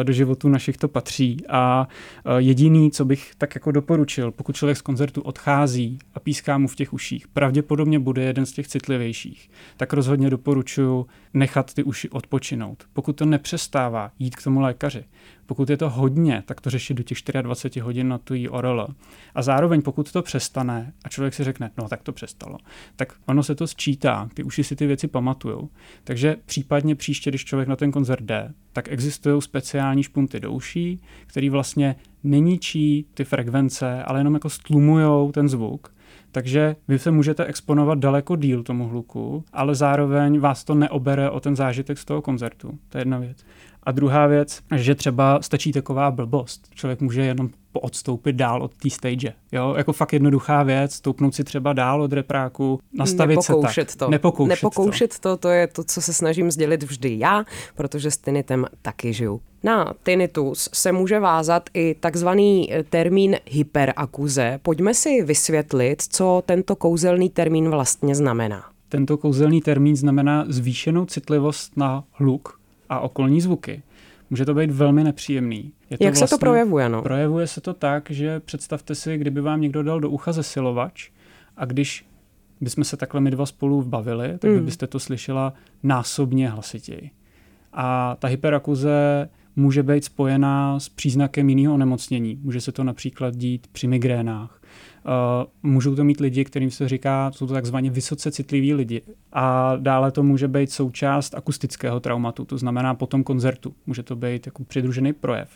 Eh, 0.00 0.04
do 0.04 0.12
životu 0.12 0.48
našich 0.48 0.76
to 0.76 0.88
patří. 0.88 1.36
A 1.48 1.88
jediný, 2.36 2.90
co 2.90 3.04
bych 3.04 3.32
tak 3.38 3.54
jako 3.54 3.70
doporučil, 3.70 4.32
pokud 4.32 4.56
člověk 4.56 4.78
z 4.78 4.82
koncertu 4.82 5.20
odchází 5.20 5.98
a 6.14 6.20
píská 6.20 6.58
mu 6.58 6.68
v 6.68 6.76
těch 6.76 6.92
uších, 6.92 7.28
pravdě 7.28 7.55
pravděpodobně 7.56 7.98
bude 7.98 8.22
jeden 8.22 8.46
z 8.46 8.52
těch 8.52 8.68
citlivějších, 8.68 9.50
tak 9.76 9.92
rozhodně 9.92 10.30
doporučuji 10.30 11.06
nechat 11.34 11.74
ty 11.74 11.82
uši 11.82 12.10
odpočinout. 12.10 12.84
Pokud 12.92 13.16
to 13.16 13.24
nepřestává, 13.26 14.10
jít 14.18 14.36
k 14.36 14.42
tomu 14.42 14.60
lékaři. 14.60 15.04
Pokud 15.46 15.70
je 15.70 15.76
to 15.76 15.90
hodně, 15.90 16.42
tak 16.46 16.60
to 16.60 16.70
řešit 16.70 16.94
do 16.94 17.02
těch 17.02 17.18
24 17.42 17.84
hodin 17.84 18.08
na 18.08 18.18
tu 18.18 18.34
ORL. 18.50 18.86
A 19.34 19.42
zároveň, 19.42 19.82
pokud 19.82 20.12
to 20.12 20.22
přestane 20.22 20.92
a 21.04 21.08
člověk 21.08 21.34
si 21.34 21.44
řekne, 21.44 21.70
no 21.78 21.88
tak 21.88 22.02
to 22.02 22.12
přestalo, 22.12 22.58
tak 22.96 23.12
ono 23.26 23.42
se 23.42 23.54
to 23.54 23.66
sčítá, 23.66 24.28
ty 24.34 24.42
uši 24.42 24.64
si 24.64 24.76
ty 24.76 24.86
věci 24.86 25.08
pamatují. 25.08 25.68
Takže 26.04 26.36
případně 26.46 26.94
příště, 26.94 27.30
když 27.30 27.44
člověk 27.44 27.68
na 27.68 27.76
ten 27.76 27.92
koncert 27.92 28.24
jde, 28.24 28.52
tak 28.72 28.88
existují 28.88 29.42
speciální 29.42 30.02
špunty 30.02 30.40
do 30.40 30.52
uší, 30.52 31.00
který 31.26 31.50
vlastně 31.50 31.96
neníčí 32.24 33.06
ty 33.14 33.24
frekvence, 33.24 34.02
ale 34.02 34.20
jenom 34.20 34.34
jako 34.34 34.50
stlumujou 34.50 35.32
ten 35.32 35.48
zvuk 35.48 35.95
Takže 36.36 36.76
vy 36.88 36.98
se 36.98 37.10
můžete 37.10 37.44
exponovat 37.44 37.98
daleko 37.98 38.36
díl 38.36 38.62
tomu 38.62 38.88
hluku, 38.88 39.44
ale 39.52 39.74
zároveň 39.74 40.38
vás 40.38 40.64
to 40.64 40.74
neobere 40.74 41.30
o 41.30 41.40
ten 41.40 41.56
zážitek 41.56 41.98
z 41.98 42.04
toho 42.04 42.22
koncertu. 42.22 42.78
To 42.88 42.98
je 42.98 43.00
jedna 43.00 43.18
věc. 43.18 43.44
A 43.86 43.92
druhá 43.92 44.26
věc, 44.26 44.60
že 44.76 44.94
třeba 44.94 45.42
stačí 45.42 45.72
taková 45.72 46.10
blbost. 46.10 46.68
Člověk 46.74 47.00
může 47.00 47.20
jenom 47.20 47.50
odstoupit 47.72 48.36
dál 48.36 48.62
od 48.62 48.74
té 48.74 48.90
stage. 48.90 49.32
Jo? 49.52 49.74
Jako 49.76 49.92
fakt 49.92 50.12
jednoduchá 50.12 50.62
věc, 50.62 50.94
stoupnout 50.94 51.34
si 51.34 51.44
třeba 51.44 51.72
dál 51.72 52.02
od 52.02 52.12
repráku, 52.12 52.80
nastavit 52.92 53.36
Nepokoušet 53.36 53.90
se 53.90 53.98
tak. 53.98 54.06
To. 54.06 54.10
Nepokoušet, 54.10 54.50
Nepokoušet 54.50 55.18
to. 55.18 55.28
to. 55.28 55.36
To 55.36 55.48
je 55.48 55.66
to, 55.66 55.84
co 55.84 56.02
se 56.02 56.12
snažím 56.12 56.50
sdělit 56.50 56.82
vždy 56.82 57.18
já, 57.18 57.44
protože 57.74 58.10
s 58.10 58.16
tinnitem 58.16 58.66
taky 58.82 59.12
žiju. 59.12 59.40
Na 59.62 59.94
tinnitus 60.02 60.68
se 60.72 60.92
může 60.92 61.20
vázat 61.20 61.70
i 61.74 61.94
takzvaný 62.00 62.70
termín 62.90 63.36
hyperakuze. 63.46 64.58
Pojďme 64.62 64.94
si 64.94 65.22
vysvětlit, 65.22 66.02
co 66.02 66.42
tento 66.46 66.76
kouzelný 66.76 67.30
termín 67.30 67.70
vlastně 67.70 68.14
znamená. 68.14 68.64
Tento 68.88 69.16
kouzelný 69.16 69.60
termín 69.60 69.96
znamená 69.96 70.44
zvýšenou 70.48 71.04
citlivost 71.04 71.76
na 71.76 72.04
hluk 72.12 72.58
a 72.88 73.00
okolní 73.00 73.40
zvuky. 73.40 73.82
Může 74.30 74.44
to 74.44 74.54
být 74.54 74.70
velmi 74.70 75.04
nepříjemný. 75.04 75.72
Je 75.90 75.98
to 75.98 76.04
Jak 76.04 76.14
vlastně, 76.14 76.26
se 76.26 76.34
to 76.34 76.38
projevuje? 76.38 76.88
No? 76.88 77.02
Projevuje 77.02 77.46
se 77.46 77.60
to 77.60 77.74
tak, 77.74 78.10
že 78.10 78.40
představte 78.40 78.94
si, 78.94 79.18
kdyby 79.18 79.40
vám 79.40 79.60
někdo 79.60 79.82
dal 79.82 80.00
do 80.00 80.10
ucha 80.10 80.32
zesilovač 80.32 81.10
a 81.56 81.64
když 81.64 82.06
bychom 82.60 82.84
se 82.84 82.96
takhle 82.96 83.20
my 83.20 83.30
dva 83.30 83.46
spolu 83.46 83.82
bavili, 83.82 84.38
tak 84.38 84.50
mm. 84.50 84.64
byste 84.64 84.86
to 84.86 84.98
slyšela 84.98 85.52
násobně 85.82 86.48
hlasitěji. 86.48 87.10
A 87.72 88.16
ta 88.18 88.28
hyperakuze 88.28 89.28
může 89.56 89.82
být 89.82 90.04
spojená 90.04 90.80
s 90.80 90.88
příznakem 90.88 91.48
jiného 91.48 91.74
onemocnění. 91.74 92.38
Může 92.42 92.60
se 92.60 92.72
to 92.72 92.84
například 92.84 93.36
dít 93.36 93.66
při 93.72 93.86
migrénách. 93.86 94.60
Uh, 95.06 95.70
můžou 95.70 95.94
to 95.94 96.04
mít 96.04 96.20
lidi, 96.20 96.44
kterým 96.44 96.70
se 96.70 96.88
říká, 96.88 97.32
jsou 97.34 97.46
to 97.46 97.54
takzvaně 97.54 97.90
vysoce 97.90 98.30
citliví 98.30 98.74
lidi. 98.74 99.02
A 99.32 99.76
dále 99.76 100.10
to 100.10 100.22
může 100.22 100.48
být 100.48 100.70
součást 100.72 101.34
akustického 101.34 102.00
traumatu, 102.00 102.44
to 102.44 102.58
znamená 102.58 102.94
po 102.94 103.06
tom 103.06 103.24
koncertu. 103.24 103.74
Může 103.86 104.02
to 104.02 104.16
být 104.16 104.46
jako 104.46 104.64
přidružený 104.64 105.12
projev. 105.12 105.48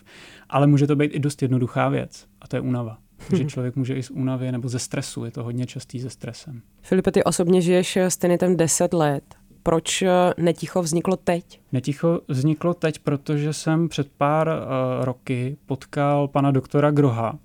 Ale 0.48 0.66
může 0.66 0.86
to 0.86 0.96
být 0.96 1.14
i 1.14 1.18
dost 1.18 1.42
jednoduchá 1.42 1.88
věc, 1.88 2.26
a 2.40 2.48
to 2.48 2.56
je 2.56 2.60
únava. 2.60 2.98
Takže 3.28 3.44
člověk 3.48 3.76
může 3.76 3.94
i 3.94 4.02
z 4.02 4.10
únavy 4.10 4.52
nebo 4.52 4.68
ze 4.68 4.78
stresu, 4.78 5.24
je 5.24 5.30
to 5.30 5.44
hodně 5.44 5.66
častý 5.66 6.00
se 6.00 6.10
stresem. 6.10 6.62
Filipe, 6.82 7.12
ty 7.12 7.24
osobně 7.24 7.60
žiješ 7.60 7.96
s 7.96 8.16
tenitem 8.16 8.56
10 8.56 8.92
let. 8.94 9.34
Proč 9.62 10.02
eh, 10.02 10.10
Neticho 10.38 10.82
vzniklo 10.82 11.16
teď? 11.16 11.60
Neticho 11.72 12.20
vzniklo 12.28 12.74
teď, 12.74 12.98
protože 12.98 13.52
jsem 13.52 13.88
před 13.88 14.08
pár 14.18 14.48
uh, 14.48 15.04
roky 15.04 15.56
potkal 15.66 16.28
pana 16.28 16.50
doktora 16.50 16.90
Groha 16.90 17.38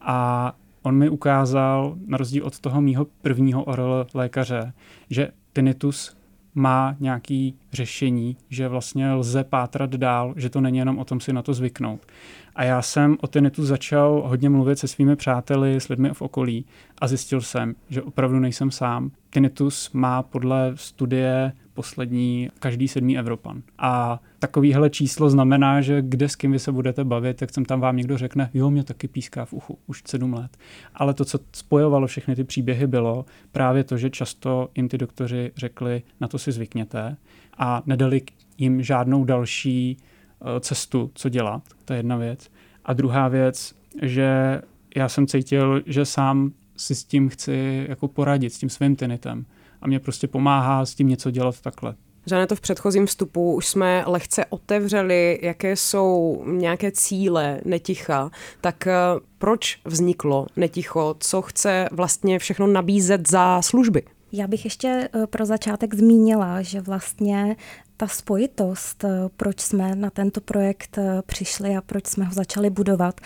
a 0.00 0.52
on 0.86 0.94
mi 0.94 1.08
ukázal, 1.08 1.96
na 2.06 2.18
rozdíl 2.18 2.46
od 2.46 2.60
toho 2.60 2.80
mýho 2.80 3.06
prvního 3.22 3.64
oral 3.64 4.06
lékaře, 4.14 4.72
že 5.10 5.28
tinnitus 5.52 6.16
má 6.54 6.96
nějaké 7.00 7.50
řešení, 7.72 8.36
že 8.48 8.68
vlastně 8.68 9.12
lze 9.12 9.44
pátrat 9.44 9.90
dál, 9.90 10.34
že 10.36 10.50
to 10.50 10.60
není 10.60 10.78
jenom 10.78 10.98
o 10.98 11.04
tom 11.04 11.20
si 11.20 11.32
na 11.32 11.42
to 11.42 11.54
zvyknout. 11.54 12.06
A 12.54 12.64
já 12.64 12.82
jsem 12.82 13.16
o 13.20 13.26
tinnitus 13.26 13.66
začal 13.66 14.22
hodně 14.26 14.48
mluvit 14.48 14.78
se 14.78 14.88
svými 14.88 15.16
přáteli, 15.16 15.76
s 15.76 15.88
lidmi 15.88 16.10
v 16.12 16.22
okolí 16.22 16.64
a 16.98 17.08
zjistil 17.08 17.40
jsem, 17.40 17.74
že 17.88 18.02
opravdu 18.02 18.38
nejsem 18.38 18.70
sám. 18.70 19.10
Tinnitus 19.30 19.90
má 19.92 20.22
podle 20.22 20.72
studie 20.74 21.52
poslední 21.76 22.50
každý 22.58 22.88
sedmý 22.88 23.18
Evropan. 23.18 23.62
A 23.78 24.20
takovýhle 24.38 24.90
číslo 24.90 25.30
znamená, 25.30 25.80
že 25.80 26.02
kde 26.02 26.28
s 26.28 26.36
kým 26.36 26.52
vy 26.52 26.58
se 26.58 26.72
budete 26.72 27.04
bavit, 27.04 27.36
tak 27.36 27.50
jsem 27.54 27.64
tam 27.64 27.80
vám 27.80 27.96
někdo 27.96 28.18
řekne, 28.18 28.50
jo, 28.54 28.70
mě 28.70 28.84
taky 28.84 29.08
píská 29.08 29.44
v 29.44 29.52
uchu, 29.52 29.78
už 29.86 30.02
sedm 30.06 30.34
let. 30.34 30.56
Ale 30.94 31.14
to, 31.14 31.24
co 31.24 31.38
spojovalo 31.52 32.06
všechny 32.06 32.36
ty 32.36 32.44
příběhy, 32.44 32.86
bylo 32.86 33.24
právě 33.52 33.84
to, 33.84 33.96
že 33.96 34.10
často 34.10 34.68
jim 34.74 34.88
ty 34.88 34.98
doktoři 34.98 35.52
řekli, 35.56 36.02
na 36.20 36.28
to 36.28 36.38
si 36.38 36.52
zvykněte 36.52 37.16
a 37.58 37.82
nedali 37.86 38.22
jim 38.58 38.82
žádnou 38.82 39.24
další 39.24 39.96
eh, 39.96 40.60
cestu, 40.60 41.10
co 41.14 41.28
dělat. 41.28 41.62
To 41.84 41.92
je 41.92 41.98
jedna 41.98 42.16
věc. 42.16 42.50
A 42.84 42.92
druhá 42.92 43.28
věc, 43.28 43.74
že 44.02 44.60
já 44.96 45.08
jsem 45.08 45.26
cítil, 45.26 45.82
že 45.86 46.04
sám 46.04 46.52
si 46.76 46.94
s 46.94 47.04
tím 47.04 47.28
chci 47.28 47.86
jako 47.88 48.08
poradit, 48.08 48.52
s 48.52 48.58
tím 48.58 48.68
svým 48.68 48.96
tinitem 48.96 49.46
a 49.86 49.88
mě 49.88 50.00
prostě 50.00 50.28
pomáhá 50.28 50.86
s 50.86 50.94
tím 50.94 51.08
něco 51.08 51.30
dělat 51.30 51.60
takhle. 51.60 51.94
Žane, 52.26 52.46
to 52.46 52.56
v 52.56 52.60
předchozím 52.60 53.06
vstupu 53.06 53.54
už 53.54 53.66
jsme 53.66 54.04
lehce 54.06 54.44
otevřeli, 54.46 55.38
jaké 55.42 55.76
jsou 55.76 56.42
nějaké 56.46 56.92
cíle 56.92 57.60
Neticha. 57.64 58.30
Tak 58.60 58.86
eh, 58.86 58.94
proč 59.38 59.78
vzniklo 59.84 60.46
Neticho? 60.56 61.14
Co 61.20 61.42
chce 61.42 61.88
vlastně 61.92 62.38
všechno 62.38 62.66
nabízet 62.66 63.30
za 63.30 63.62
služby? 63.62 64.02
Já 64.32 64.46
bych 64.46 64.64
ještě 64.64 65.08
eh, 65.14 65.26
pro 65.26 65.46
začátek 65.46 65.94
zmínila, 65.94 66.62
že 66.62 66.80
vlastně 66.80 67.56
ta 67.96 68.06
spojitost, 68.06 69.04
eh, 69.04 69.08
proč 69.36 69.60
jsme 69.60 69.94
na 69.94 70.10
tento 70.10 70.40
projekt 70.40 70.98
přišli 71.26 71.76
a 71.76 71.80
proč 71.80 72.06
jsme 72.06 72.24
ho 72.24 72.32
začali 72.32 72.70
budovat, 72.70 73.20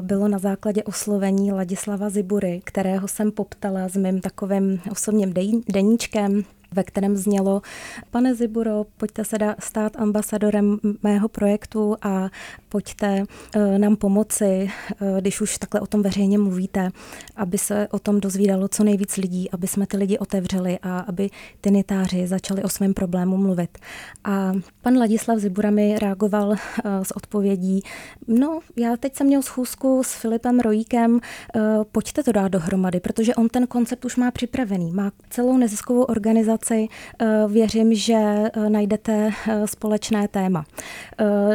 bylo 0.00 0.28
na 0.28 0.38
základě 0.38 0.82
oslovení 0.82 1.52
Ladislava 1.52 2.10
Zibury, 2.10 2.60
kterého 2.64 3.08
jsem 3.08 3.32
poptala 3.32 3.88
s 3.88 3.96
mým 3.96 4.20
takovým 4.20 4.80
osobním 4.90 5.34
deníčkem 5.68 6.44
ve 6.72 6.84
kterém 6.84 7.16
znělo, 7.16 7.62
pane 8.10 8.34
Ziburo, 8.34 8.86
pojďte 8.96 9.24
se 9.24 9.36
stát 9.58 9.96
ambasadorem 9.96 10.78
mého 11.02 11.28
projektu 11.28 11.96
a 12.02 12.28
pojďte 12.68 13.22
uh, 13.56 13.78
nám 13.78 13.96
pomoci, 13.96 14.70
uh, 15.00 15.18
když 15.20 15.40
už 15.40 15.58
takhle 15.58 15.80
o 15.80 15.86
tom 15.86 16.02
veřejně 16.02 16.38
mluvíte, 16.38 16.90
aby 17.36 17.58
se 17.58 17.88
o 17.90 17.98
tom 17.98 18.20
dozvídalo 18.20 18.68
co 18.68 18.84
nejvíc 18.84 19.16
lidí, 19.16 19.50
aby 19.50 19.66
jsme 19.66 19.86
ty 19.86 19.96
lidi 19.96 20.18
otevřeli 20.18 20.78
a 20.82 20.98
aby 20.98 21.30
ty 21.60 21.70
nitáři 21.70 22.26
začali 22.26 22.62
o 22.62 22.68
svém 22.68 22.94
problému 22.94 23.36
mluvit. 23.36 23.78
A 24.24 24.52
pan 24.82 24.98
Ladislav 24.98 25.38
Zibura 25.38 25.70
mi 25.70 25.98
reagoval 25.98 26.48
uh, 26.48 26.56
s 27.02 27.16
odpovědí, 27.16 27.82
no 28.28 28.60
já 28.76 28.96
teď 28.96 29.16
jsem 29.16 29.26
měl 29.26 29.42
schůzku 29.42 30.02
s 30.04 30.14
Filipem 30.14 30.60
Rojíkem, 30.60 31.20
pojďte 31.92 32.22
to 32.22 32.32
dát 32.32 32.48
dohromady, 32.48 33.00
protože 33.00 33.34
on 33.34 33.48
ten 33.48 33.66
koncept 33.66 34.04
už 34.04 34.16
má 34.16 34.30
připravený, 34.30 34.92
má 34.92 35.12
celou 35.30 35.56
neziskovou 35.56 36.02
organizaci 36.02 36.57
organizaci 36.58 36.88
eh, 37.18 37.26
věřím, 37.48 37.94
že 37.94 38.14
eh, 38.14 38.70
najdete 38.70 39.30
eh, 39.48 39.66
společné 39.66 40.28
téma. 40.28 40.64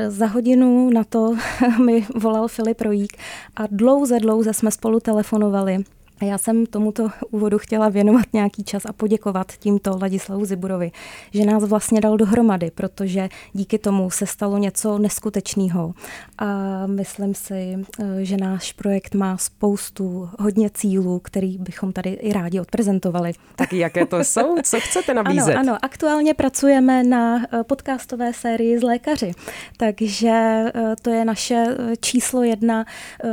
Za 0.07 0.25
hodinu 0.25 0.89
na 0.89 1.03
to 1.03 1.35
mi 1.85 2.05
volal 2.15 2.47
Filip 2.47 2.81
Rojík 2.81 3.17
a 3.55 3.63
dlouze, 3.71 4.19
dlouze 4.19 4.53
jsme 4.53 4.71
spolu 4.71 4.99
telefonovali. 4.99 5.83
A 6.23 6.25
já 6.25 6.37
jsem 6.37 6.65
tomuto 6.65 7.09
úvodu 7.31 7.57
chtěla 7.57 7.89
věnovat 7.89 8.25
nějaký 8.33 8.63
čas 8.63 8.85
a 8.85 8.93
poděkovat 8.93 9.51
tímto 9.59 9.97
Ladislavu 10.01 10.45
Ziburovi, 10.45 10.91
že 11.31 11.45
nás 11.45 11.63
vlastně 11.63 12.01
dal 12.01 12.17
dohromady, 12.17 12.71
protože 12.71 13.29
díky 13.53 13.77
tomu 13.77 14.09
se 14.09 14.25
stalo 14.25 14.57
něco 14.57 14.97
neskutečného. 14.97 15.93
A 16.37 16.87
myslím 16.87 17.35
si, 17.35 17.77
eh, 17.99 18.25
že 18.25 18.37
náš 18.37 18.73
projekt 18.73 19.15
má 19.15 19.37
spoustu 19.37 20.29
hodně 20.39 20.69
cílů, 20.69 21.19
který 21.19 21.57
bychom 21.57 21.93
tady 21.93 22.09
i 22.09 22.33
rádi 22.33 22.59
odprezentovali. 22.59 23.33
Tak 23.55 23.73
jaké 23.73 24.05
to 24.05 24.19
jsou? 24.19 24.55
Co 24.63 24.79
chcete 24.79 25.13
nabízet? 25.23 25.55
Ano, 25.55 25.71
ano, 25.71 25.77
aktuálně 25.81 26.33
pracujeme 26.33 27.03
na 27.03 27.43
eh, 27.43 27.63
podcastové 27.63 28.33
sérii 28.33 28.79
z 28.79 28.83
lékaři, 28.83 29.31
takže 29.77 30.29
eh, 30.29 30.95
to 31.01 31.09
je 31.09 31.25
naše 31.25 31.65
číslo 32.01 32.43
jedna. 32.43 32.85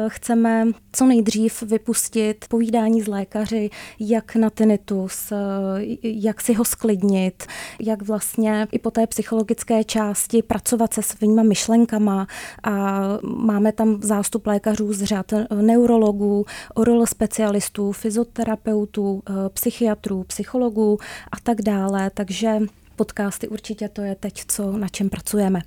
Chceme 0.09 0.66
co 0.92 1.06
nejdřív 1.06 1.62
vypustit 1.62 2.44
povídání 2.49 2.79
povídání 2.80 3.02
s 3.02 3.06
lékaři, 3.06 3.70
jak 3.99 4.37
na 4.37 4.50
tinnitus, 4.50 5.32
eh, 5.32 5.37
jak 6.02 6.40
si 6.40 6.54
ho 6.54 6.64
sklidnit, 6.64 7.46
jak 7.80 8.02
vlastně 8.02 8.68
i 8.72 8.78
po 8.78 8.90
té 8.90 9.06
psychologické 9.06 9.84
části 9.84 10.42
pracovat 10.42 10.94
se 10.94 11.02
svýma 11.02 11.42
myšlenkama. 11.42 12.26
A 12.62 13.02
máme 13.22 13.72
tam 13.72 14.02
zástup 14.02 14.46
lékařů 14.46 14.92
z 14.92 15.02
řad 15.02 15.32
neurologů, 15.54 16.46
oral 16.75 17.06
specialistů, 17.06 17.92
fyzioterapeutů, 17.92 19.22
eh, 19.28 19.32
psychiatrů, 19.49 20.25
psychologů 20.25 20.99
a 21.32 21.37
tak 21.42 21.62
dále, 21.62 22.10
takže 22.14 22.60
podcasty 23.00 23.49
určitě 23.49 23.88
to 23.88 24.02
je 24.02 24.14
teď, 24.14 24.45
co, 24.49 24.73
na 24.73 24.88
čem 24.88 25.11
pracujeme. 25.11 25.62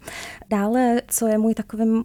Dále, 0.49 1.01
co 1.07 1.27
je 1.27 1.37
můj 1.37 1.53
takovým 1.53 2.03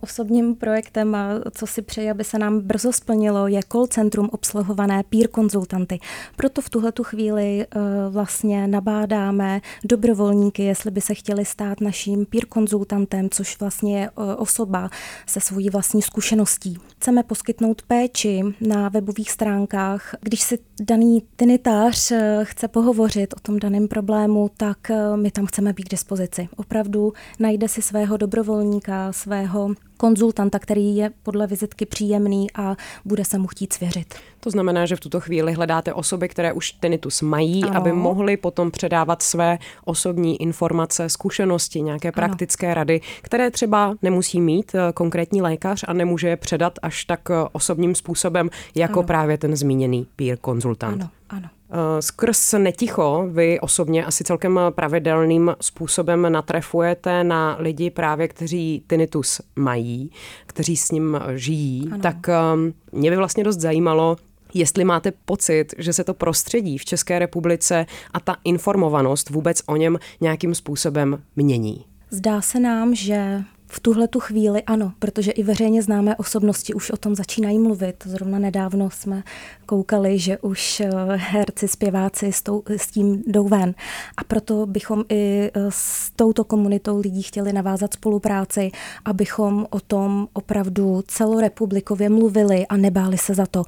osobním 0.00 0.54
projektem 0.54 1.14
a 1.14 1.28
co 1.50 1.66
si 1.66 1.82
přeji, 1.82 2.10
aby 2.10 2.24
se 2.24 2.38
nám 2.38 2.60
brzo 2.60 2.92
splnilo, 2.92 3.46
je 3.46 3.60
call 3.72 3.86
centrum 3.86 4.28
obsluhované 4.32 5.02
peer 5.10 5.28
konzultanty. 5.28 5.98
Proto 6.36 6.62
v 6.62 6.70
tuhle 6.70 6.92
tu 6.92 7.04
chvíli 7.04 7.66
uh, 7.66 7.82
vlastně 8.12 8.68
nabádáme 8.68 9.60
dobrovolníky, 9.84 10.62
jestli 10.62 10.90
by 10.90 11.00
se 11.00 11.14
chtěli 11.14 11.44
stát 11.44 11.80
naším 11.80 12.26
peer 12.26 12.46
konzultantem, 12.46 13.30
což 13.30 13.60
vlastně 13.60 14.00
je 14.00 14.10
uh, 14.10 14.24
osoba 14.36 14.90
se 15.26 15.40
svojí 15.40 15.70
vlastní 15.70 16.02
zkušeností. 16.02 16.78
Chceme 16.96 17.22
poskytnout 17.22 17.82
péči 17.82 18.42
na 18.60 18.88
webových 18.88 19.30
stránkách. 19.30 20.14
Když 20.20 20.40
si 20.40 20.58
daný 20.80 21.22
tinitář 21.36 22.10
uh, 22.10 22.18
chce 22.42 22.68
pohovořit 22.68 23.34
o 23.34 23.40
tom 23.40 23.58
daném 23.58 23.88
problému, 23.88 24.50
tak 24.56 24.69
tak 24.70 24.90
eh, 24.90 25.16
my 25.16 25.30
tam 25.30 25.46
chceme 25.46 25.72
být 25.72 25.84
k 25.84 25.90
dispozici. 25.90 26.48
Opravdu 26.56 27.12
najde 27.38 27.68
si 27.68 27.82
svého 27.82 28.16
dobrovolníka, 28.16 29.12
svého 29.12 29.74
konzultanta, 29.96 30.58
který 30.58 30.96
je 30.96 31.10
podle 31.22 31.46
vizitky 31.46 31.86
příjemný 31.86 32.46
a 32.54 32.76
bude 33.04 33.24
se 33.24 33.38
mu 33.38 33.46
chtít 33.46 33.72
svěřit. 33.72 34.14
To 34.40 34.50
znamená, 34.50 34.86
že 34.86 34.96
v 34.96 35.00
tuto 35.00 35.20
chvíli 35.20 35.52
hledáte 35.52 35.92
osoby, 35.92 36.28
které 36.28 36.52
už 36.52 36.72
tinnitus 36.72 37.22
mají, 37.22 37.64
ano. 37.64 37.76
aby 37.76 37.92
mohly 37.92 38.36
potom 38.36 38.70
předávat 38.70 39.22
své 39.22 39.58
osobní 39.84 40.42
informace, 40.42 41.08
zkušenosti, 41.08 41.82
nějaké 41.82 42.12
praktické 42.12 42.66
ano. 42.66 42.74
rady, 42.74 43.00
které 43.22 43.50
třeba 43.50 43.94
nemusí 44.02 44.40
mít 44.40 44.74
eh, 44.74 44.92
konkrétní 44.92 45.42
lékař 45.42 45.84
a 45.88 45.92
nemůže 45.92 46.28
je 46.28 46.36
předat 46.36 46.78
až 46.82 47.04
tak 47.04 47.20
eh, 47.30 47.34
osobním 47.52 47.94
způsobem, 47.94 48.50
jako 48.74 48.98
ano. 48.98 49.06
právě 49.06 49.38
ten 49.38 49.56
zmíněný 49.56 50.06
peer 50.16 50.38
konzultant. 50.38 51.02
Ano, 51.02 51.10
ano. 51.28 51.48
Eh, 51.72 52.02
skrz 52.02 52.52
neticho 52.58 53.26
vy 53.30 53.60
osobně 53.60 54.04
asi 54.04 54.24
celkem 54.24 54.60
pravidelným 54.70 55.54
způsobem 55.60 56.32
natrefujete 56.32 57.24
na 57.24 57.56
lidi 57.58 57.90
právě, 57.90 58.28
kteří 58.28 58.82
tinnitus 58.86 59.40
mají, 59.56 60.10
kteří 60.46 60.76
s 60.76 60.90
ním 60.90 61.20
žijí, 61.34 61.88
ano. 61.92 62.02
tak 62.02 62.16
mě 62.92 63.10
by 63.10 63.16
vlastně 63.16 63.44
dost 63.44 63.60
zajímalo, 63.60 64.16
jestli 64.54 64.84
máte 64.84 65.12
pocit, 65.24 65.74
že 65.78 65.92
se 65.92 66.04
to 66.04 66.14
prostředí 66.14 66.78
v 66.78 66.84
České 66.84 67.18
republice 67.18 67.86
a 68.12 68.20
ta 68.20 68.36
informovanost 68.44 69.30
vůbec 69.30 69.62
o 69.66 69.76
něm 69.76 69.98
nějakým 70.20 70.54
způsobem 70.54 71.22
mění. 71.36 71.84
Zdá 72.10 72.40
se 72.40 72.60
nám, 72.60 72.94
že 72.94 73.42
v 73.72 73.80
tuhle 73.80 74.08
tu 74.08 74.20
chvíli 74.20 74.62
ano, 74.62 74.92
protože 74.98 75.30
i 75.30 75.42
veřejně 75.42 75.82
známé 75.82 76.16
osobnosti 76.16 76.74
už 76.74 76.90
o 76.90 76.96
tom 76.96 77.14
začínají 77.14 77.58
mluvit. 77.58 78.04
Zrovna 78.06 78.38
nedávno 78.38 78.90
jsme 78.90 79.22
koukali, 79.66 80.18
že 80.18 80.38
už 80.38 80.80
eh, 80.80 80.90
herci, 81.16 81.68
zpěváci 81.68 82.32
s, 82.32 82.42
tou, 82.42 82.62
s 82.66 82.86
tím 82.86 83.22
jdou 83.26 83.48
ven. 83.48 83.74
A 84.16 84.24
proto 84.24 84.66
bychom 84.66 85.04
i 85.08 85.50
eh, 85.54 85.60
s 85.68 86.10
touto 86.16 86.44
komunitou 86.44 87.00
lidí 87.00 87.22
chtěli 87.22 87.52
navázat 87.52 87.94
spolupráci, 87.94 88.70
abychom 89.04 89.66
o 89.70 89.80
tom 89.80 90.28
opravdu 90.32 91.02
celorepublikově 91.06 92.08
mluvili 92.08 92.66
a 92.66 92.76
nebáli 92.76 93.18
se 93.18 93.34
za 93.34 93.46
to 93.46 93.64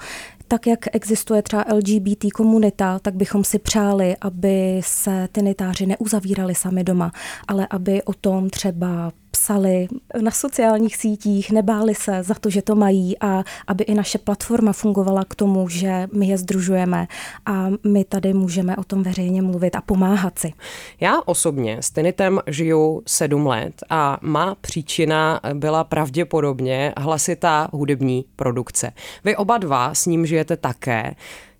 tak 0.48 0.66
jak 0.66 0.94
existuje 0.94 1.42
třeba 1.42 1.64
LGBT 1.74 2.32
komunita, 2.34 2.98
tak 2.98 3.14
bychom 3.14 3.44
si 3.44 3.58
přáli, 3.58 4.16
aby 4.20 4.80
se 4.84 5.28
ty 5.32 5.42
netáři 5.42 5.86
neuzavírali 5.86 6.54
sami 6.54 6.84
doma, 6.84 7.12
ale 7.48 7.66
aby 7.70 8.02
o 8.02 8.12
tom 8.12 8.50
třeba 8.50 9.12
psali 9.32 9.88
na 10.20 10.30
sociálních 10.30 10.96
sítích, 10.96 11.50
nebáli 11.50 11.94
se 11.94 12.22
za 12.22 12.34
to, 12.34 12.50
že 12.50 12.62
to 12.62 12.74
mají 12.74 13.18
a 13.18 13.42
aby 13.66 13.84
i 13.84 13.94
naše 13.94 14.18
platforma 14.18 14.72
fungovala 14.72 15.24
k 15.24 15.34
tomu, 15.34 15.68
že 15.68 16.06
my 16.14 16.26
je 16.26 16.38
združujeme 16.38 17.06
a 17.46 17.68
my 17.86 18.04
tady 18.04 18.34
můžeme 18.34 18.76
o 18.76 18.84
tom 18.84 19.02
veřejně 19.02 19.42
mluvit 19.42 19.76
a 19.76 19.80
pomáhat 19.80 20.38
si. 20.38 20.52
Já 21.00 21.20
osobně 21.26 21.76
s 21.80 21.90
Tinitem 21.90 22.40
žiju 22.46 23.02
sedm 23.06 23.46
let 23.46 23.74
a 23.90 24.18
má 24.22 24.54
příčina 24.54 25.40
byla 25.54 25.84
pravděpodobně 25.84 26.92
hlasitá 26.96 27.68
hudební 27.72 28.24
produkce. 28.36 28.92
Vy 29.24 29.36
oba 29.36 29.58
dva 29.58 29.94
s 29.94 30.06
ním 30.06 30.26
žijete 30.26 30.56
také. 30.56 31.14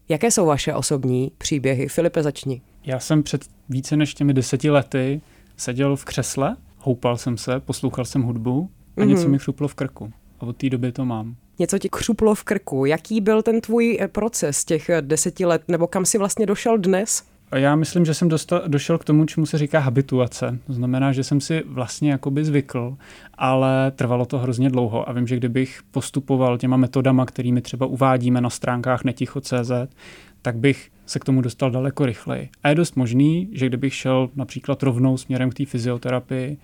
Jaké 0.09 0.31
jsou 0.31 0.47
vaše 0.47 0.75
osobní 0.75 1.33
příběhy? 1.39 1.89
Filipe, 1.89 2.23
začni. 2.23 2.63
Já 2.85 2.99
jsem 2.99 3.23
před 3.23 3.45
více 3.69 3.97
než 3.97 4.15
těmi 4.15 4.35
deseti 4.35 4.71
lety 4.71 5.21
seděl 5.57 5.97
v 5.97 6.05
křesle 6.05 6.57
houpal 6.83 7.17
jsem 7.17 7.37
se, 7.37 7.61
poslouchal 7.61 8.05
jsem 8.05 8.23
hudbu 8.23 8.71
a 8.97 9.01
mm-hmm. 9.01 9.07
něco 9.07 9.29
mi 9.29 9.39
křuplo 9.39 9.69
v 9.69 9.75
krku. 9.75 10.13
A 10.41 10.47
od 10.47 10.57
té 10.57 10.71
doby 10.71 10.93
to 10.93 11.05
mám. 11.05 11.35
Něco 11.59 11.79
ti 11.79 11.89
křuplo 11.89 12.35
v 12.35 12.45
krku. 12.45 12.85
Jaký 12.85 13.21
byl 13.21 13.43
ten 13.43 13.61
tvůj 13.61 13.99
eh, 14.01 14.09
proces 14.09 14.65
těch 14.65 14.89
eh, 14.89 15.03
deseti 15.03 15.45
let, 15.45 15.63
nebo 15.69 15.87
kam 15.87 16.05
si 16.05 16.19
vlastně 16.19 16.47
došel 16.47 16.79
dnes? 16.79 17.23
Já 17.55 17.77
myslím, 17.77 18.05
že 18.05 18.15
jsem 18.15 18.29
dostal, 18.29 18.63
došel 18.67 18.99
k 18.99 19.05
tomu, 19.05 19.25
čemu 19.25 19.47
se 19.47 19.59
říká 19.59 19.79
habituace. 19.79 20.59
To 20.67 20.73
znamená, 20.73 21.13
že 21.13 21.25
jsem 21.25 21.41
si 21.41 21.63
vlastně 21.67 22.11
jakoby 22.11 22.45
zvykl, 22.45 22.97
ale 23.35 23.91
trvalo 23.91 24.27
to 24.27 24.39
hrozně 24.39 24.71
dlouho 24.71 25.09
a 25.09 25.13
vím, 25.13 25.27
že 25.27 25.37
kdybych 25.37 25.81
postupoval 25.91 26.59
těma 26.59 26.77
metodama, 26.77 27.27
kterými 27.27 27.61
třeba 27.61 27.87
uvádíme 27.87 28.41
na 28.41 28.51
stránkách 28.51 29.05
neticho.cz, 29.05 29.71
tak 30.43 30.57
bych 30.57 30.91
se 31.07 31.19
k 31.19 31.25
tomu 31.25 31.41
dostal 31.41 31.71
daleko 31.71 32.07
rychleji. 32.07 32.49
A 32.63 32.69
je 32.69 32.75
dost 32.75 32.97
možný, 32.97 33.49
že 33.53 33.67
kdybych 33.67 33.95
šel 33.95 34.31
například 34.35 34.83
rovnou 34.83 35.17
směrem 35.17 35.51
k 35.51 35.55
té 35.55 35.67
fyzioterapii, 35.67 36.57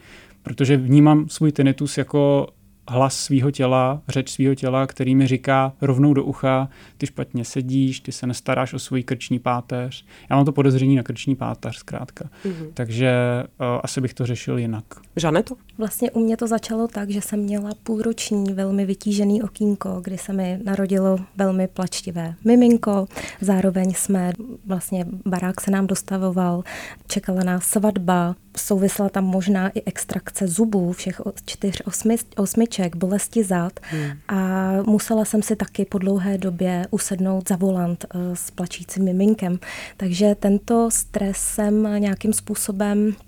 protože 0.42 0.76
vnímám 0.76 1.28
svůj 1.28 1.52
tinnitus 1.52 1.98
jako 1.98 2.46
hlas 2.88 3.20
svého 3.20 3.50
těla, 3.50 4.02
řeč 4.08 4.30
svého 4.30 4.54
těla, 4.54 4.86
který 4.86 5.14
mi 5.14 5.26
říká 5.26 5.72
rovnou 5.80 6.14
do 6.14 6.24
ucha, 6.24 6.68
ty 6.98 7.06
špatně 7.06 7.44
sedíš, 7.44 8.00
ty 8.00 8.12
se 8.12 8.26
nestaráš 8.26 8.74
o 8.74 8.78
svůj 8.78 9.02
krční 9.02 9.38
páteř. 9.38 10.04
Já 10.30 10.36
mám 10.36 10.44
to 10.44 10.52
podezření 10.52 10.96
na 10.96 11.02
krční 11.02 11.36
páteř 11.36 11.76
zkrátka. 11.76 12.24
Mm-hmm. 12.24 12.70
Takže 12.74 13.12
uh, 13.44 13.66
asi 13.82 14.00
bych 14.00 14.14
to 14.14 14.26
řešil 14.26 14.58
jinak. 14.58 14.84
Žaneto? 15.16 15.54
Vlastně 15.78 16.10
u 16.10 16.20
mě 16.20 16.36
to 16.36 16.46
začalo 16.46 16.88
tak, 16.88 17.10
že 17.10 17.20
jsem 17.22 17.40
měla 17.40 17.70
půlroční 17.82 18.52
velmi 18.52 18.86
vytížený 18.86 19.42
okýnko, 19.42 20.00
kdy 20.04 20.18
se 20.18 20.32
mi 20.32 20.60
narodilo 20.64 21.18
velmi 21.36 21.68
plačtivé 21.68 22.34
miminko. 22.44 23.06
Zároveň 23.40 23.94
jsme, 23.94 24.32
vlastně 24.66 25.06
barák 25.26 25.60
se 25.60 25.70
nám 25.70 25.86
dostavoval, 25.86 26.64
čekala 27.06 27.44
nás 27.44 27.64
svatba, 27.64 28.36
souvisela 28.56 29.08
tam 29.08 29.24
možná 29.24 29.68
i 29.68 29.82
extrakce 29.86 30.48
zubů, 30.48 30.92
všech 30.92 31.20
čtyř 31.46 31.82
osmi, 31.84 32.16
osmiček, 32.36 32.96
bolesti 32.96 33.44
zad 33.44 33.72
hmm. 33.82 34.10
a 34.28 34.72
musela 34.86 35.24
jsem 35.24 35.42
si 35.42 35.56
taky 35.56 35.84
po 35.84 35.98
dlouhé 35.98 36.38
době 36.38 36.86
usednout 36.90 37.48
za 37.48 37.56
volant 37.56 38.04
uh, 38.14 38.20
s 38.34 38.50
plačícím 38.50 39.04
miminkem. 39.04 39.58
Takže 39.96 40.34
tento 40.34 40.90
stres 40.90 41.36
jsem 41.36 41.88
nějakým 41.98 42.32
způsobem 42.32 43.12
eh, 43.14 43.27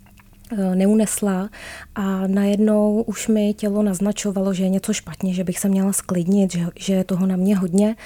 neunesla 0.75 1.51
a 1.95 2.27
najednou 2.27 3.03
už 3.03 3.29
mi 3.29 3.55
tělo 3.55 3.83
naznačovalo, 3.83 4.55
že 4.55 4.65
je 4.65 4.69
něco 4.69 4.93
špatně, 4.93 5.35
že 5.35 5.45
bych 5.45 5.59
se 5.59 5.69
měla 5.69 5.93
sklidnit, 5.93 6.53
že, 6.53 6.67
že 6.79 6.95
je 6.95 7.05
toho 7.05 7.27
na 7.27 7.37
mě 7.37 7.57
hodně 7.57 7.97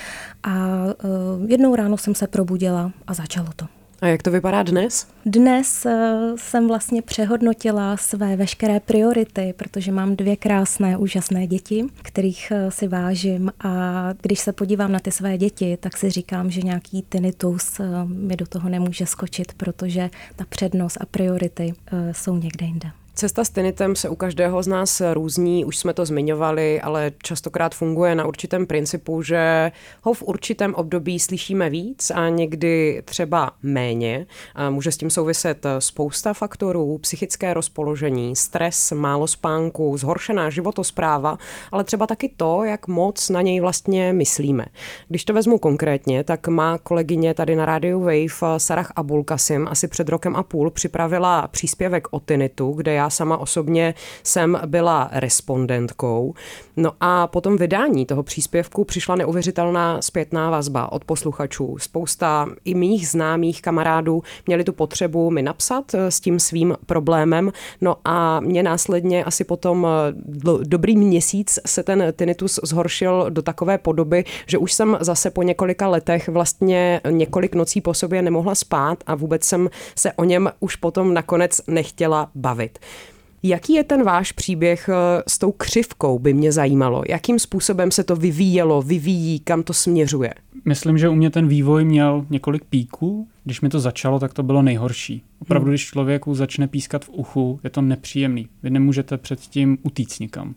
a 0.43 0.85
uh, 0.85 1.51
jednou 1.51 1.75
ráno 1.75 1.97
jsem 1.97 2.15
se 2.15 2.27
probudila 2.27 2.93
a 3.07 3.15
začalo 3.15 3.49
to. 3.57 3.67
A 4.05 4.07
jak 4.07 4.23
to 4.23 4.31
vypadá 4.31 4.63
dnes? 4.63 5.07
Dnes 5.27 5.87
eh, 5.87 6.19
jsem 6.37 6.69
vlastně 6.69 7.03
přehodnotila 7.03 7.97
své 7.97 8.37
veškeré 8.37 8.81
priority, 8.81 9.55
protože 9.57 9.93
mám 9.93 10.17
dvě 10.17 10.37
krásné, 10.37 10.97
úžasné 10.97 11.47
děti, 11.47 11.85
kterých 12.03 12.53
eh, 12.55 12.71
si 12.71 12.89
vážím 12.89 13.53
a 13.65 14.09
když 14.23 14.41
se 14.41 14.53
podívám 14.53 14.93
na 14.93 14.99
ty 14.99 15.11
své 15.11 15.39
děti, 15.39 15.79
tak 15.81 15.97
si 15.97 16.11
říkám, 16.11 16.51
že 16.51 16.63
nějaký 16.63 17.03
tinnitus 17.03 17.81
eh, 17.81 17.85
mi 18.05 18.37
do 18.37 18.47
toho 18.47 18.69
nemůže 18.69 19.07
skočit, 19.07 19.55
protože 19.55 20.11
ta 20.37 20.45
přednost 20.49 20.99
a 21.01 21.07
priority 21.07 21.75
jsou 22.13 22.37
někde 22.37 22.67
jinde. 22.67 23.04
Cesta 23.17 23.45
s 23.45 23.51
tinitem 23.51 23.97
se 23.97 24.09
u 24.09 24.15
každého 24.15 24.63
z 24.63 24.67
nás 24.67 25.03
různí, 25.13 25.65
už 25.65 25.77
jsme 25.77 25.95
to 25.95 26.07
zmiňovali, 26.07 26.81
ale 26.81 27.13
častokrát 27.23 27.75
funguje 27.75 28.15
na 28.15 28.27
určitém 28.27 28.67
principu, 28.67 29.23
že 29.23 29.73
ho 30.03 30.15
v 30.15 30.23
určitém 30.23 30.75
období 30.75 31.21
slyšíme 31.21 31.71
víc 31.71 32.11
a 32.11 32.29
někdy 32.29 33.03
třeba 33.05 33.51
méně. 33.63 34.27
Může 34.71 34.93
s 34.93 34.97
tím 34.97 35.11
souviset 35.11 35.67
spousta 35.79 36.33
faktorů, 36.33 36.99
psychické 36.99 37.55
rozpoložení, 37.55 38.37
stres, 38.37 38.93
málo 38.93 39.27
spánku, 39.27 39.97
zhoršená 39.97 40.51
životospráva, 40.51 41.39
ale 41.73 41.85
třeba 41.85 42.07
taky 42.07 42.33
to, 42.37 42.65
jak 42.65 42.89
moc 42.89 43.29
na 43.31 43.43
něj 43.43 43.61
vlastně 43.61 44.13
myslíme. 44.13 44.65
Když 45.09 45.25
to 45.25 45.33
vezmu 45.33 45.59
konkrétně, 45.59 46.25
tak 46.25 46.49
má 46.49 46.79
kolegyně 46.79 47.35
tady 47.35 47.57
na 47.57 47.67
rádiu 47.67 48.01
Wave 48.01 48.59
Sarah 48.59 48.93
Abulkasim 48.97 49.69
asi 49.71 49.89
před 49.89 50.09
rokem 50.09 50.37
a 50.37 50.43
půl 50.43 50.71
připravila 50.71 51.49
příspěvek 51.49 52.09
o 52.11 52.21
tinitu, 52.21 52.73
kde 52.73 52.93
já 52.95 53.04
já 53.05 53.11
sama 53.11 53.37
osobně 53.37 53.95
jsem 54.23 54.61
byla 54.67 55.09
respondentkou. 55.13 56.35
No 56.77 56.93
a 57.01 57.27
po 57.27 57.41
tom 57.41 57.57
vydání 57.57 58.07
toho 58.07 58.23
příspěvku 58.23 58.85
přišla 58.85 59.17
neuvěřitelná 59.17 60.03
zpětná 60.03 60.51
vazba 60.51 60.93
od 60.93 61.05
posluchačů. 61.05 61.77
Spousta 61.79 62.47
i 62.65 62.75
mých 62.75 63.09
známých 63.09 63.63
kamarádů 63.63 64.23
měli 64.47 64.65
tu 64.65 64.73
potřebu 64.73 65.31
mi 65.31 65.43
napsat 65.43 65.95
eh, 65.95 66.11
s 66.11 66.21
tím 66.21 66.41
svým 66.41 66.77
problémem. 66.87 67.53
No 67.81 67.97
a 68.05 68.41
mě 68.41 68.63
následně 68.63 69.25
asi 69.25 69.45
potom 69.45 69.87
eh, 69.87 70.13
dobrý 70.63 70.97
měsíc 70.97 71.59
se 71.67 71.83
ten 71.83 72.13
tinnitus 72.17 72.61
zhoršil 72.63 73.27
do 73.29 73.43
takové 73.43 73.79
podoby, 73.79 74.25
že 74.47 74.59
už 74.59 74.73
jsem 74.73 74.97
zase 75.01 75.31
po 75.31 75.43
několika 75.43 75.89
letech 75.89 76.29
vlastně 76.29 77.01
několik 77.11 77.55
nocí 77.55 77.81
po 77.81 77.95
sobě 77.95 78.23
nemohla 78.23 78.55
spát 78.55 79.05
a 79.07 79.15
vůbec 79.15 79.45
jsem 79.45 79.71
se 79.97 80.13
o 80.13 80.25
něm 80.25 80.51
už 80.61 80.77
potom 80.77 81.15
nakonec 81.15 81.61
nechtěla 81.67 82.31
bavit. 82.35 82.79
Jaký 83.47 83.73
je 83.73 83.85
ten 83.85 84.03
váš 84.03 84.33
příběh 84.33 84.89
eh, 84.89 85.23
s 85.29 85.39
tou 85.39 85.53
křivkou, 85.53 86.19
by 86.19 86.35
mě 86.35 86.53
zajímalo. 86.53 87.03
Jakým 87.09 87.39
způsobem 87.39 87.91
se 87.91 88.05
to 88.05 88.17
vyvíjelo, 88.17 88.83
vyvíjí, 88.83 89.41
kam 89.41 89.63
to 89.63 89.73
směřuje? 89.73 90.35
Myslím, 90.65 90.99
že 90.99 91.09
u 91.09 91.15
mě 91.15 91.31
ten 91.31 91.49
vývoj 91.49 91.85
měl 91.85 92.27
několik 92.31 92.65
píků. 92.65 93.29
Když 93.45 93.61
mi 93.61 93.69
to 93.69 93.81
začalo, 93.81 94.19
tak 94.19 94.35
to 94.35 94.43
bylo 94.43 94.63
nejhorší. 94.63 95.23
Opravdu, 95.39 95.65
hmm. 95.65 95.71
když 95.71 95.87
člověku 95.87 96.35
začne 96.35 96.69
pískat 96.69 97.05
v 97.05 97.09
uchu, 97.09 97.61
je 97.65 97.71
to 97.71 97.83
nepříjemný. 97.83 98.49
Vy 98.63 98.71
nemůžete 98.71 99.19
předtím 99.19 99.79
utíct 99.83 100.21
nikam. 100.21 100.55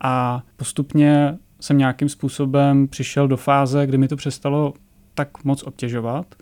A 0.00 0.42
postupně 0.56 1.38
jsem 1.60 1.78
nějakým 1.78 2.08
způsobem 2.08 2.88
přišel 2.88 3.28
do 3.28 3.36
fáze, 3.36 3.86
kdy 3.86 3.98
mi 3.98 4.08
to 4.08 4.16
přestalo 4.16 4.74
tak 5.14 5.44
moc 5.44 5.62
obtěžovat 5.62 6.34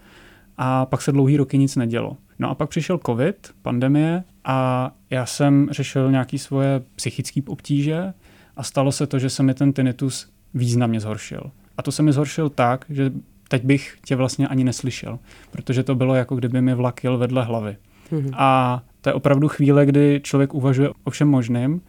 a 0.57 0.87
pak 0.87 1.03
se 1.03 1.13
dlouhý 1.13 1.37
roky 1.37 1.59
nic 1.59 1.77
nedělo. 1.77 2.17
No 2.39 2.51
a 2.51 2.55
pak 2.55 2.69
přišel 2.69 3.01
covid, 3.07 3.51
pandemie 3.63 4.25
a 4.45 4.91
já 5.11 5.27
jsem 5.27 5.69
řešil 5.71 6.11
nějaké 6.11 6.39
svoje 6.39 6.83
psychické 6.95 7.41
obtíže 7.47 8.13
A 8.57 8.63
stalo 8.63 8.93
se 8.93 9.07
to, 9.07 9.19
že 9.19 9.31
se 9.31 9.43
mi 9.43 9.55
ten 9.55 9.73
tinnitus 9.73 10.31
významně 10.55 11.01
zhoršil. 11.01 11.51
A 11.77 11.83
to 11.83 11.93
se 11.93 12.03
mi 12.03 12.13
zhoršil 12.13 12.49
tak, 12.49 12.85
že 12.89 13.13
teď 13.49 13.65
bych 13.65 13.97
tě 14.05 14.17
vlastně 14.17 14.49
ani 14.49 14.65
neslyšel, 14.65 15.19
protože 15.51 15.83
to 15.83 15.95
bylo 15.95 16.15
jako 16.15 16.37
kdyby 16.37 16.61
mi 16.61 16.75
vlak 16.75 17.05
jel 17.05 17.19
vedle 17.19 17.45
hlavy. 17.45 17.77
Mm-hmm. 18.13 18.35
A 18.37 18.83
to 19.01 19.09
je 19.09 19.15
opravdu 19.15 19.49
chvíle, 19.49 19.87
kdy 19.87 20.21
člověk 20.25 20.55
uvažuje 20.55 20.91
o 21.05 21.11
všem 21.11 21.29
možným 21.29 21.81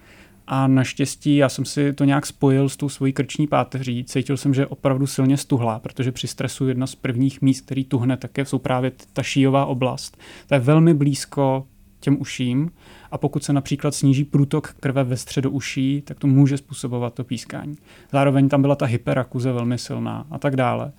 a 0.48 0.68
naštěstí 0.68 1.36
já 1.36 1.50
jsem 1.50 1.66
si 1.66 1.94
to 1.94 2.04
nějak 2.04 2.26
spojil 2.26 2.70
s 2.70 2.78
tou 2.78 2.90
svojí 2.90 3.14
krční 3.14 3.48
páteří. 3.48 4.04
Cítil 4.04 4.38
jsem, 4.38 4.54
že 4.54 4.62
je 4.62 4.68
opravdu 4.68 5.08
silně 5.08 5.38
stuhlá, 5.38 5.80
protože 5.80 6.12
při 6.12 6.28
stresu 6.28 6.68
jedna 6.68 6.88
z 6.88 6.96
prvních 6.96 7.42
míst, 7.42 7.62
který 7.62 7.84
tuhne, 7.84 8.18
také 8.18 8.46
jsou 8.46 8.58
právě 8.58 8.92
ta 9.14 9.24
šíjová 9.24 9.66
oblast. 9.66 10.18
To 10.48 10.54
je 10.54 10.60
velmi 10.60 10.94
blízko 10.94 11.68
těm 12.00 12.22
uším 12.22 12.72
a 13.12 13.18
pokud 13.18 13.44
se 13.44 13.54
například 13.54 13.96
sníží 13.96 14.24
průtok 14.24 14.74
krve 14.80 15.04
ve 15.04 15.18
středu 15.18 15.50
uší, 15.50 16.02
tak 16.02 16.20
to 16.20 16.28
může 16.28 16.58
způsobovat 16.58 17.14
to 17.14 17.24
pískání. 17.24 17.76
Zároveň 18.12 18.50
tam 18.50 18.62
byla 18.62 18.76
ta 18.76 18.86
hyperakuze 18.86 19.52
velmi 19.52 19.78
silná 19.78 20.26
a 20.32 20.40
tak 20.40 20.56
dále. 20.56 20.92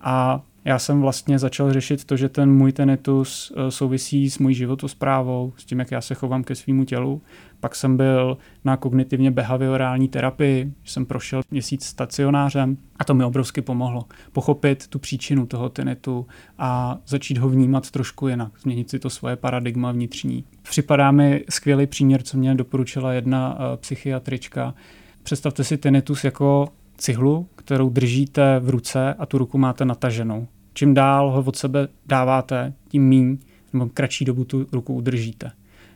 A 0.00 0.42
já 0.64 0.78
jsem 0.78 1.00
vlastně 1.00 1.38
začal 1.38 1.72
řešit 1.72 2.04
to, 2.04 2.16
že 2.16 2.28
ten 2.28 2.52
můj 2.52 2.72
tinnitus 2.72 3.52
eh, 3.56 3.70
souvisí 3.70 4.30
s 4.30 4.38
mojí 4.38 4.54
životosprávou, 4.54 5.52
s 5.56 5.64
tím, 5.64 5.78
jak 5.78 5.90
já 5.90 6.00
se 6.00 6.14
chovám 6.14 6.44
ke 6.44 6.54
svýmu 6.54 6.84
tělu. 6.84 7.22
Pak 7.60 7.74
jsem 7.74 7.96
byl 7.96 8.38
na 8.64 8.76
kognitivně 8.76 9.30
behaviorální 9.30 10.08
terapii, 10.08 10.72
jsem 10.84 11.06
prošel 11.06 11.42
měsíc 11.50 11.84
stacionářem 11.84 12.76
a 12.96 13.04
to 13.04 13.14
mi 13.14 13.24
obrovsky 13.24 13.62
pomohlo 13.62 14.04
pochopit 14.32 14.86
tu 14.86 14.98
příčinu 14.98 15.46
toho 15.46 15.68
tinnitu 15.68 16.26
a 16.58 16.98
začít 17.06 17.38
ho 17.38 17.48
vnímat 17.48 17.90
trošku 17.90 18.28
jinak, 18.28 18.52
změnit 18.60 18.90
si 18.90 18.98
to 18.98 19.10
svoje 19.10 19.36
paradigma 19.36 19.92
vnitřní. 19.92 20.44
Připadá 20.62 21.10
mi 21.10 21.44
skvělý 21.50 21.86
příměr, 21.86 22.22
co 22.22 22.38
mě 22.38 22.54
doporučila 22.54 23.12
jedna 23.12 23.54
uh, 23.54 23.76
psychiatrička. 23.76 24.74
Představte 25.22 25.64
si 25.64 25.76
tinnitus 25.78 26.24
jako 26.24 26.68
cihlu, 27.02 27.46
kterou 27.56 27.88
držíte 27.88 28.58
v 28.58 28.70
ruce 28.70 29.14
a 29.14 29.26
tu 29.26 29.38
ruku 29.38 29.58
máte 29.58 29.84
nataženou. 29.84 30.46
Čím 30.74 30.94
dál 30.94 31.30
ho 31.30 31.42
od 31.42 31.56
sebe 31.56 31.88
dáváte, 32.06 32.72
tím 32.88 33.08
míň 33.08 33.38
nebo 33.72 33.88
kratší 33.94 34.24
dobu 34.24 34.44
tu 34.44 34.66
ruku 34.72 34.94
udržíte. 34.94 35.50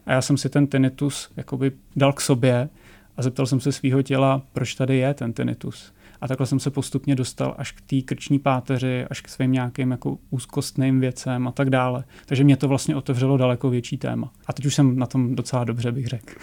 A 0.07 0.13
já 0.13 0.23
jsem 0.23 0.37
si 0.37 0.49
ten 0.49 0.67
tinnitus 0.67 1.31
jakoby 1.37 1.73
dal 1.97 2.13
k 2.13 2.21
sobě 2.21 2.69
a 3.17 3.23
zeptal 3.23 3.47
jsem 3.47 3.61
se 3.61 3.73
svého 3.73 4.03
těla, 4.03 4.43
proč 4.53 4.75
tady 4.75 4.97
je 4.97 5.15
ten 5.15 5.33
tinnitus. 5.33 5.93
A 6.21 6.29
takhle 6.29 6.47
jsem 6.47 6.61
se 6.61 6.71
postupně 6.71 7.15
dostal 7.15 7.55
až 7.59 7.73
k 7.73 7.81
té 7.81 8.03
krční 8.03 8.39
páteři, 8.39 9.05
až 9.11 9.21
k 9.21 9.29
svým 9.29 9.53
nějakým 9.53 9.91
jako 9.91 10.19
úzkostným 10.31 11.01
věcem 11.01 11.49
a 11.49 11.53
tak 11.53 11.71
dále. 11.71 12.05
Takže 12.27 12.45
mě 12.45 12.57
to 12.57 12.69
vlastně 12.69 12.97
otevřelo 12.97 13.37
daleko 13.37 13.71
větší 13.71 13.99
téma. 13.99 14.33
A 14.47 14.53
teď 14.53 14.67
už 14.67 14.75
jsem 14.75 14.99
na 14.99 15.07
tom 15.07 15.35
docela 15.35 15.65
dobře, 15.65 15.93
bych 15.93 16.07
řekl. 16.07 16.35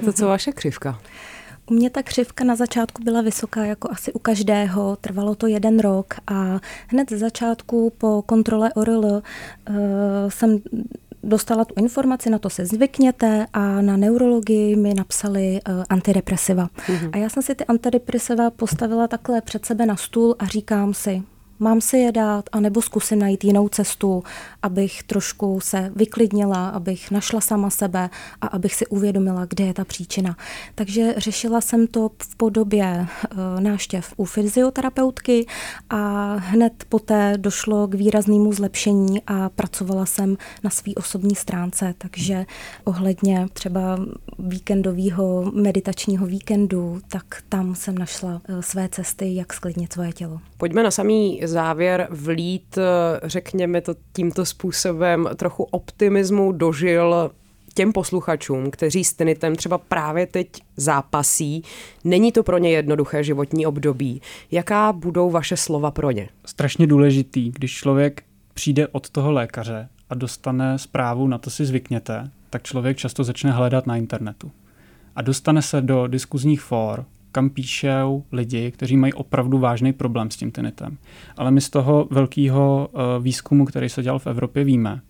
to 0.00 0.12
co 0.12 0.26
vaše 0.26 0.52
křivka? 0.52 0.98
U 1.70 1.74
mě 1.74 1.90
ta 1.90 2.02
křivka 2.02 2.44
na 2.44 2.56
začátku 2.56 3.02
byla 3.02 3.20
vysoká, 3.20 3.64
jako 3.64 3.90
asi 3.90 4.12
u 4.12 4.18
každého. 4.18 4.96
Trvalo 5.00 5.34
to 5.34 5.46
jeden 5.46 5.80
rok 5.80 6.14
a 6.26 6.60
hned 6.88 7.10
ze 7.10 7.18
začátku 7.18 7.92
po 7.98 8.22
kontrole 8.26 8.72
ORL 8.72 9.04
uh, 9.04 9.22
jsem 10.28 10.58
dostala 11.22 11.64
tu 11.64 11.74
informaci, 11.78 12.30
na 12.30 12.38
to 12.38 12.50
se 12.50 12.66
zvykněte 12.66 13.46
a 13.52 13.80
na 13.80 13.96
neurologii 13.96 14.76
mi 14.76 14.94
napsali 14.94 15.60
uh, 15.68 15.84
antidepresiva. 15.88 16.66
Mm-hmm. 16.66 17.10
A 17.12 17.16
já 17.16 17.28
jsem 17.28 17.42
si 17.42 17.54
ty 17.54 17.64
antidepresiva 17.64 18.50
postavila 18.50 19.08
takhle 19.08 19.40
před 19.40 19.66
sebe 19.66 19.86
na 19.86 19.96
stůl 19.96 20.36
a 20.38 20.46
říkám 20.46 20.94
si, 20.94 21.22
mám 21.58 21.80
si 21.80 21.98
je 21.98 22.12
dát, 22.12 22.44
anebo 22.52 22.82
zkusím 22.82 23.18
najít 23.18 23.44
jinou 23.44 23.68
cestu, 23.68 24.22
abych 24.62 25.02
trošku 25.02 25.60
se 25.60 25.92
vyklidnila, 25.96 26.68
abych 26.68 27.10
našla 27.10 27.40
sama 27.40 27.70
sebe 27.70 28.10
a 28.40 28.46
abych 28.46 28.74
si 28.74 28.86
uvědomila, 28.86 29.44
kde 29.44 29.64
je 29.64 29.74
ta 29.74 29.84
příčina. 29.84 30.36
Takže 30.74 31.14
řešila 31.16 31.60
jsem 31.60 31.86
to 31.86 32.10
v 32.22 32.36
podobě 32.36 33.06
uh, 33.32 33.60
náštěv 33.60 34.14
u 34.16 34.24
fyzioterapeutky 34.24 35.46
a 35.90 36.34
hned 36.34 36.72
poté 36.88 37.34
došlo 37.36 37.86
k 37.86 37.94
výraznému 37.94 38.52
zlepšení 38.52 39.22
a 39.26 39.48
pracovala 39.48 40.06
jsem 40.06 40.36
na 40.64 40.70
své 40.70 40.92
osobní 40.96 41.34
stránce, 41.34 41.94
takže 41.98 42.46
ohledně 42.84 43.46
třeba 43.52 43.98
víkendového 44.38 45.52
meditačního 45.54 46.26
víkendu, 46.26 47.00
tak 47.08 47.42
tam 47.48 47.74
jsem 47.74 47.98
našla 47.98 48.30
uh, 48.48 48.60
své 48.60 48.88
cesty, 48.88 49.34
jak 49.34 49.52
sklidnit 49.52 49.92
svoje 49.92 50.12
tělo. 50.12 50.40
Pojďme 50.56 50.82
na 50.82 50.90
samý 50.90 51.40
závěr 51.48 52.08
vlít, 52.10 52.78
řekněme 53.22 53.80
to 53.80 53.94
tímto 54.12 54.44
způsobem, 54.44 55.28
trochu 55.36 55.62
optimismu 55.62 56.52
dožil 56.52 57.30
těm 57.74 57.92
posluchačům, 57.92 58.70
kteří 58.70 59.04
s 59.04 59.12
tinitem 59.12 59.56
třeba 59.56 59.78
právě 59.78 60.26
teď 60.26 60.48
zápasí. 60.76 61.62
Není 62.04 62.32
to 62.32 62.42
pro 62.42 62.58
ně 62.58 62.70
jednoduché 62.70 63.24
životní 63.24 63.66
období. 63.66 64.22
Jaká 64.50 64.92
budou 64.92 65.30
vaše 65.30 65.56
slova 65.56 65.90
pro 65.90 66.10
ně? 66.10 66.28
Strašně 66.44 66.86
důležitý, 66.86 67.50
když 67.50 67.72
člověk 67.72 68.22
přijde 68.54 68.88
od 68.88 69.10
toho 69.10 69.32
lékaře 69.32 69.88
a 70.10 70.14
dostane 70.14 70.78
zprávu, 70.78 71.26
na 71.26 71.38
to 71.38 71.50
si 71.50 71.64
zvykněte, 71.64 72.30
tak 72.50 72.62
člověk 72.62 72.96
často 72.96 73.24
začne 73.24 73.50
hledat 73.50 73.86
na 73.86 73.96
internetu. 73.96 74.50
A 75.16 75.22
dostane 75.22 75.62
se 75.62 75.80
do 75.80 76.06
diskuzních 76.06 76.60
fór, 76.60 77.04
kam 77.32 77.50
píšou 77.50 78.24
lidi, 78.32 78.70
kteří 78.70 78.96
mají 78.96 79.12
opravdu 79.12 79.58
vážný 79.58 79.92
problém 79.92 80.30
s 80.30 80.36
tím 80.36 80.50
tinnitem. 80.50 80.96
Ale 81.36 81.50
my 81.50 81.60
z 81.60 81.70
toho 81.70 82.08
velkého 82.10 82.88
uh, 82.92 83.00
výzkumu, 83.24 83.64
který 83.64 83.88
se 83.88 84.02
dělal 84.02 84.18
v 84.18 84.26
Evropě, 84.26 84.64
víme, 84.64 85.00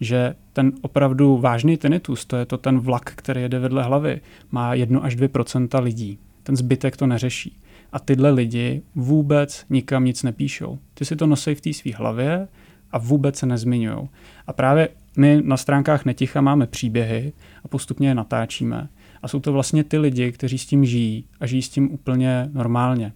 že 0.00 0.34
ten 0.52 0.72
opravdu 0.82 1.38
vážný 1.38 1.76
tinnitus, 1.76 2.24
to 2.24 2.36
je 2.36 2.46
to 2.46 2.58
ten 2.58 2.78
vlak, 2.78 3.12
který 3.16 3.42
jede 3.42 3.58
vedle 3.58 3.82
hlavy, 3.82 4.20
má 4.50 4.74
1 4.74 5.00
až 5.00 5.16
2% 5.16 5.82
lidí. 5.82 6.18
Ten 6.42 6.56
zbytek 6.56 6.96
to 6.96 7.06
neřeší. 7.06 7.60
A 7.92 7.98
tyhle 7.98 8.30
lidi 8.30 8.82
vůbec 8.94 9.64
nikam 9.70 10.04
nic 10.04 10.22
nepíšou. 10.22 10.78
Ty 10.94 11.04
si 11.04 11.16
to 11.16 11.26
nosí 11.26 11.54
v 11.54 11.60
té 11.60 11.72
své 11.72 11.92
hlavě 11.92 12.48
a 12.90 12.98
vůbec 12.98 13.36
se 13.36 13.46
nezmiňují. 13.46 14.08
A 14.46 14.52
právě 14.52 14.88
my 15.16 15.40
na 15.44 15.56
stránkách 15.56 16.04
Neticha 16.04 16.40
máme 16.40 16.66
příběhy 16.66 17.32
a 17.64 17.68
postupně 17.68 18.08
je 18.08 18.14
natáčíme. 18.14 18.88
A 19.22 19.28
jsou 19.28 19.40
to 19.40 19.52
vlastně 19.52 19.84
ty 19.84 19.98
lidi, 19.98 20.32
kteří 20.32 20.58
s 20.58 20.66
tím 20.66 20.84
žijí 20.84 21.24
a 21.40 21.46
žijí 21.46 21.62
s 21.62 21.68
tím 21.68 21.92
úplně 21.92 22.48
normálně. 22.52 23.12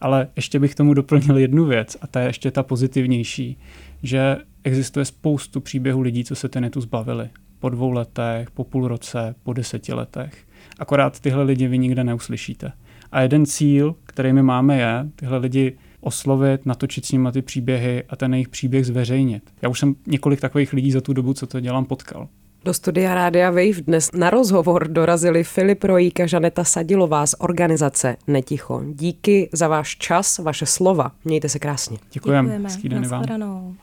Ale 0.00 0.28
ještě 0.36 0.58
bych 0.58 0.74
tomu 0.74 0.94
doplnil 0.94 1.38
jednu 1.38 1.64
věc, 1.64 1.96
a 2.00 2.06
ta 2.06 2.20
je 2.20 2.26
ještě 2.26 2.50
ta 2.50 2.62
pozitivnější, 2.62 3.58
že 4.02 4.36
existuje 4.64 5.04
spoustu 5.04 5.60
příběhů 5.60 6.00
lidí, 6.00 6.24
co 6.24 6.34
se 6.34 6.48
tinnitus 6.48 6.84
zbavili. 6.84 7.30
Po 7.58 7.68
dvou 7.68 7.90
letech, 7.90 8.50
po 8.50 8.64
půl 8.64 8.88
roce, 8.88 9.34
po 9.42 9.52
deseti 9.52 9.92
letech. 9.92 10.46
Akorát 10.78 11.20
tyhle 11.20 11.42
lidi 11.42 11.68
vy 11.68 11.78
nikde 11.78 12.04
neuslyšíte. 12.04 12.72
A 13.12 13.20
jeden 13.20 13.46
cíl, 13.46 13.94
který 14.04 14.32
my 14.32 14.42
máme, 14.42 14.78
je 14.78 15.08
tyhle 15.16 15.38
lidi 15.38 15.78
oslovit, 16.00 16.66
natočit 16.66 17.04
s 17.04 17.12
nimi 17.12 17.28
ty 17.32 17.42
příběhy 17.42 18.04
a 18.08 18.16
ten 18.16 18.34
jejich 18.34 18.48
příběh 18.48 18.86
zveřejnit. 18.86 19.52
Já 19.62 19.68
už 19.68 19.80
jsem 19.80 19.94
několik 20.06 20.40
takových 20.40 20.72
lidí 20.72 20.92
za 20.92 21.00
tu 21.00 21.12
dobu, 21.12 21.34
co 21.34 21.46
to 21.46 21.60
dělám, 21.60 21.84
potkal. 21.84 22.28
Do 22.64 22.74
studia 22.74 23.14
Rádia 23.14 23.50
Wave 23.50 23.82
dnes 23.82 24.10
na 24.12 24.30
rozhovor 24.30 24.88
dorazili 24.88 25.44
Filip 25.44 25.84
Rojík 25.84 26.20
a 26.20 26.26
Žaneta 26.26 26.64
Sadilová 26.64 27.26
z 27.26 27.34
organizace 27.38 28.16
Neticho. 28.26 28.82
Díky 28.92 29.48
za 29.52 29.68
váš 29.68 29.96
čas, 29.96 30.38
vaše 30.38 30.66
slova. 30.66 31.12
Mějte 31.24 31.48
se 31.48 31.58
krásně. 31.58 31.98
Děkujeme. 32.12 32.48
Děkujeme. 32.48 32.68
Hezký 32.68 32.88
den 32.88 33.08
vám. 33.08 33.74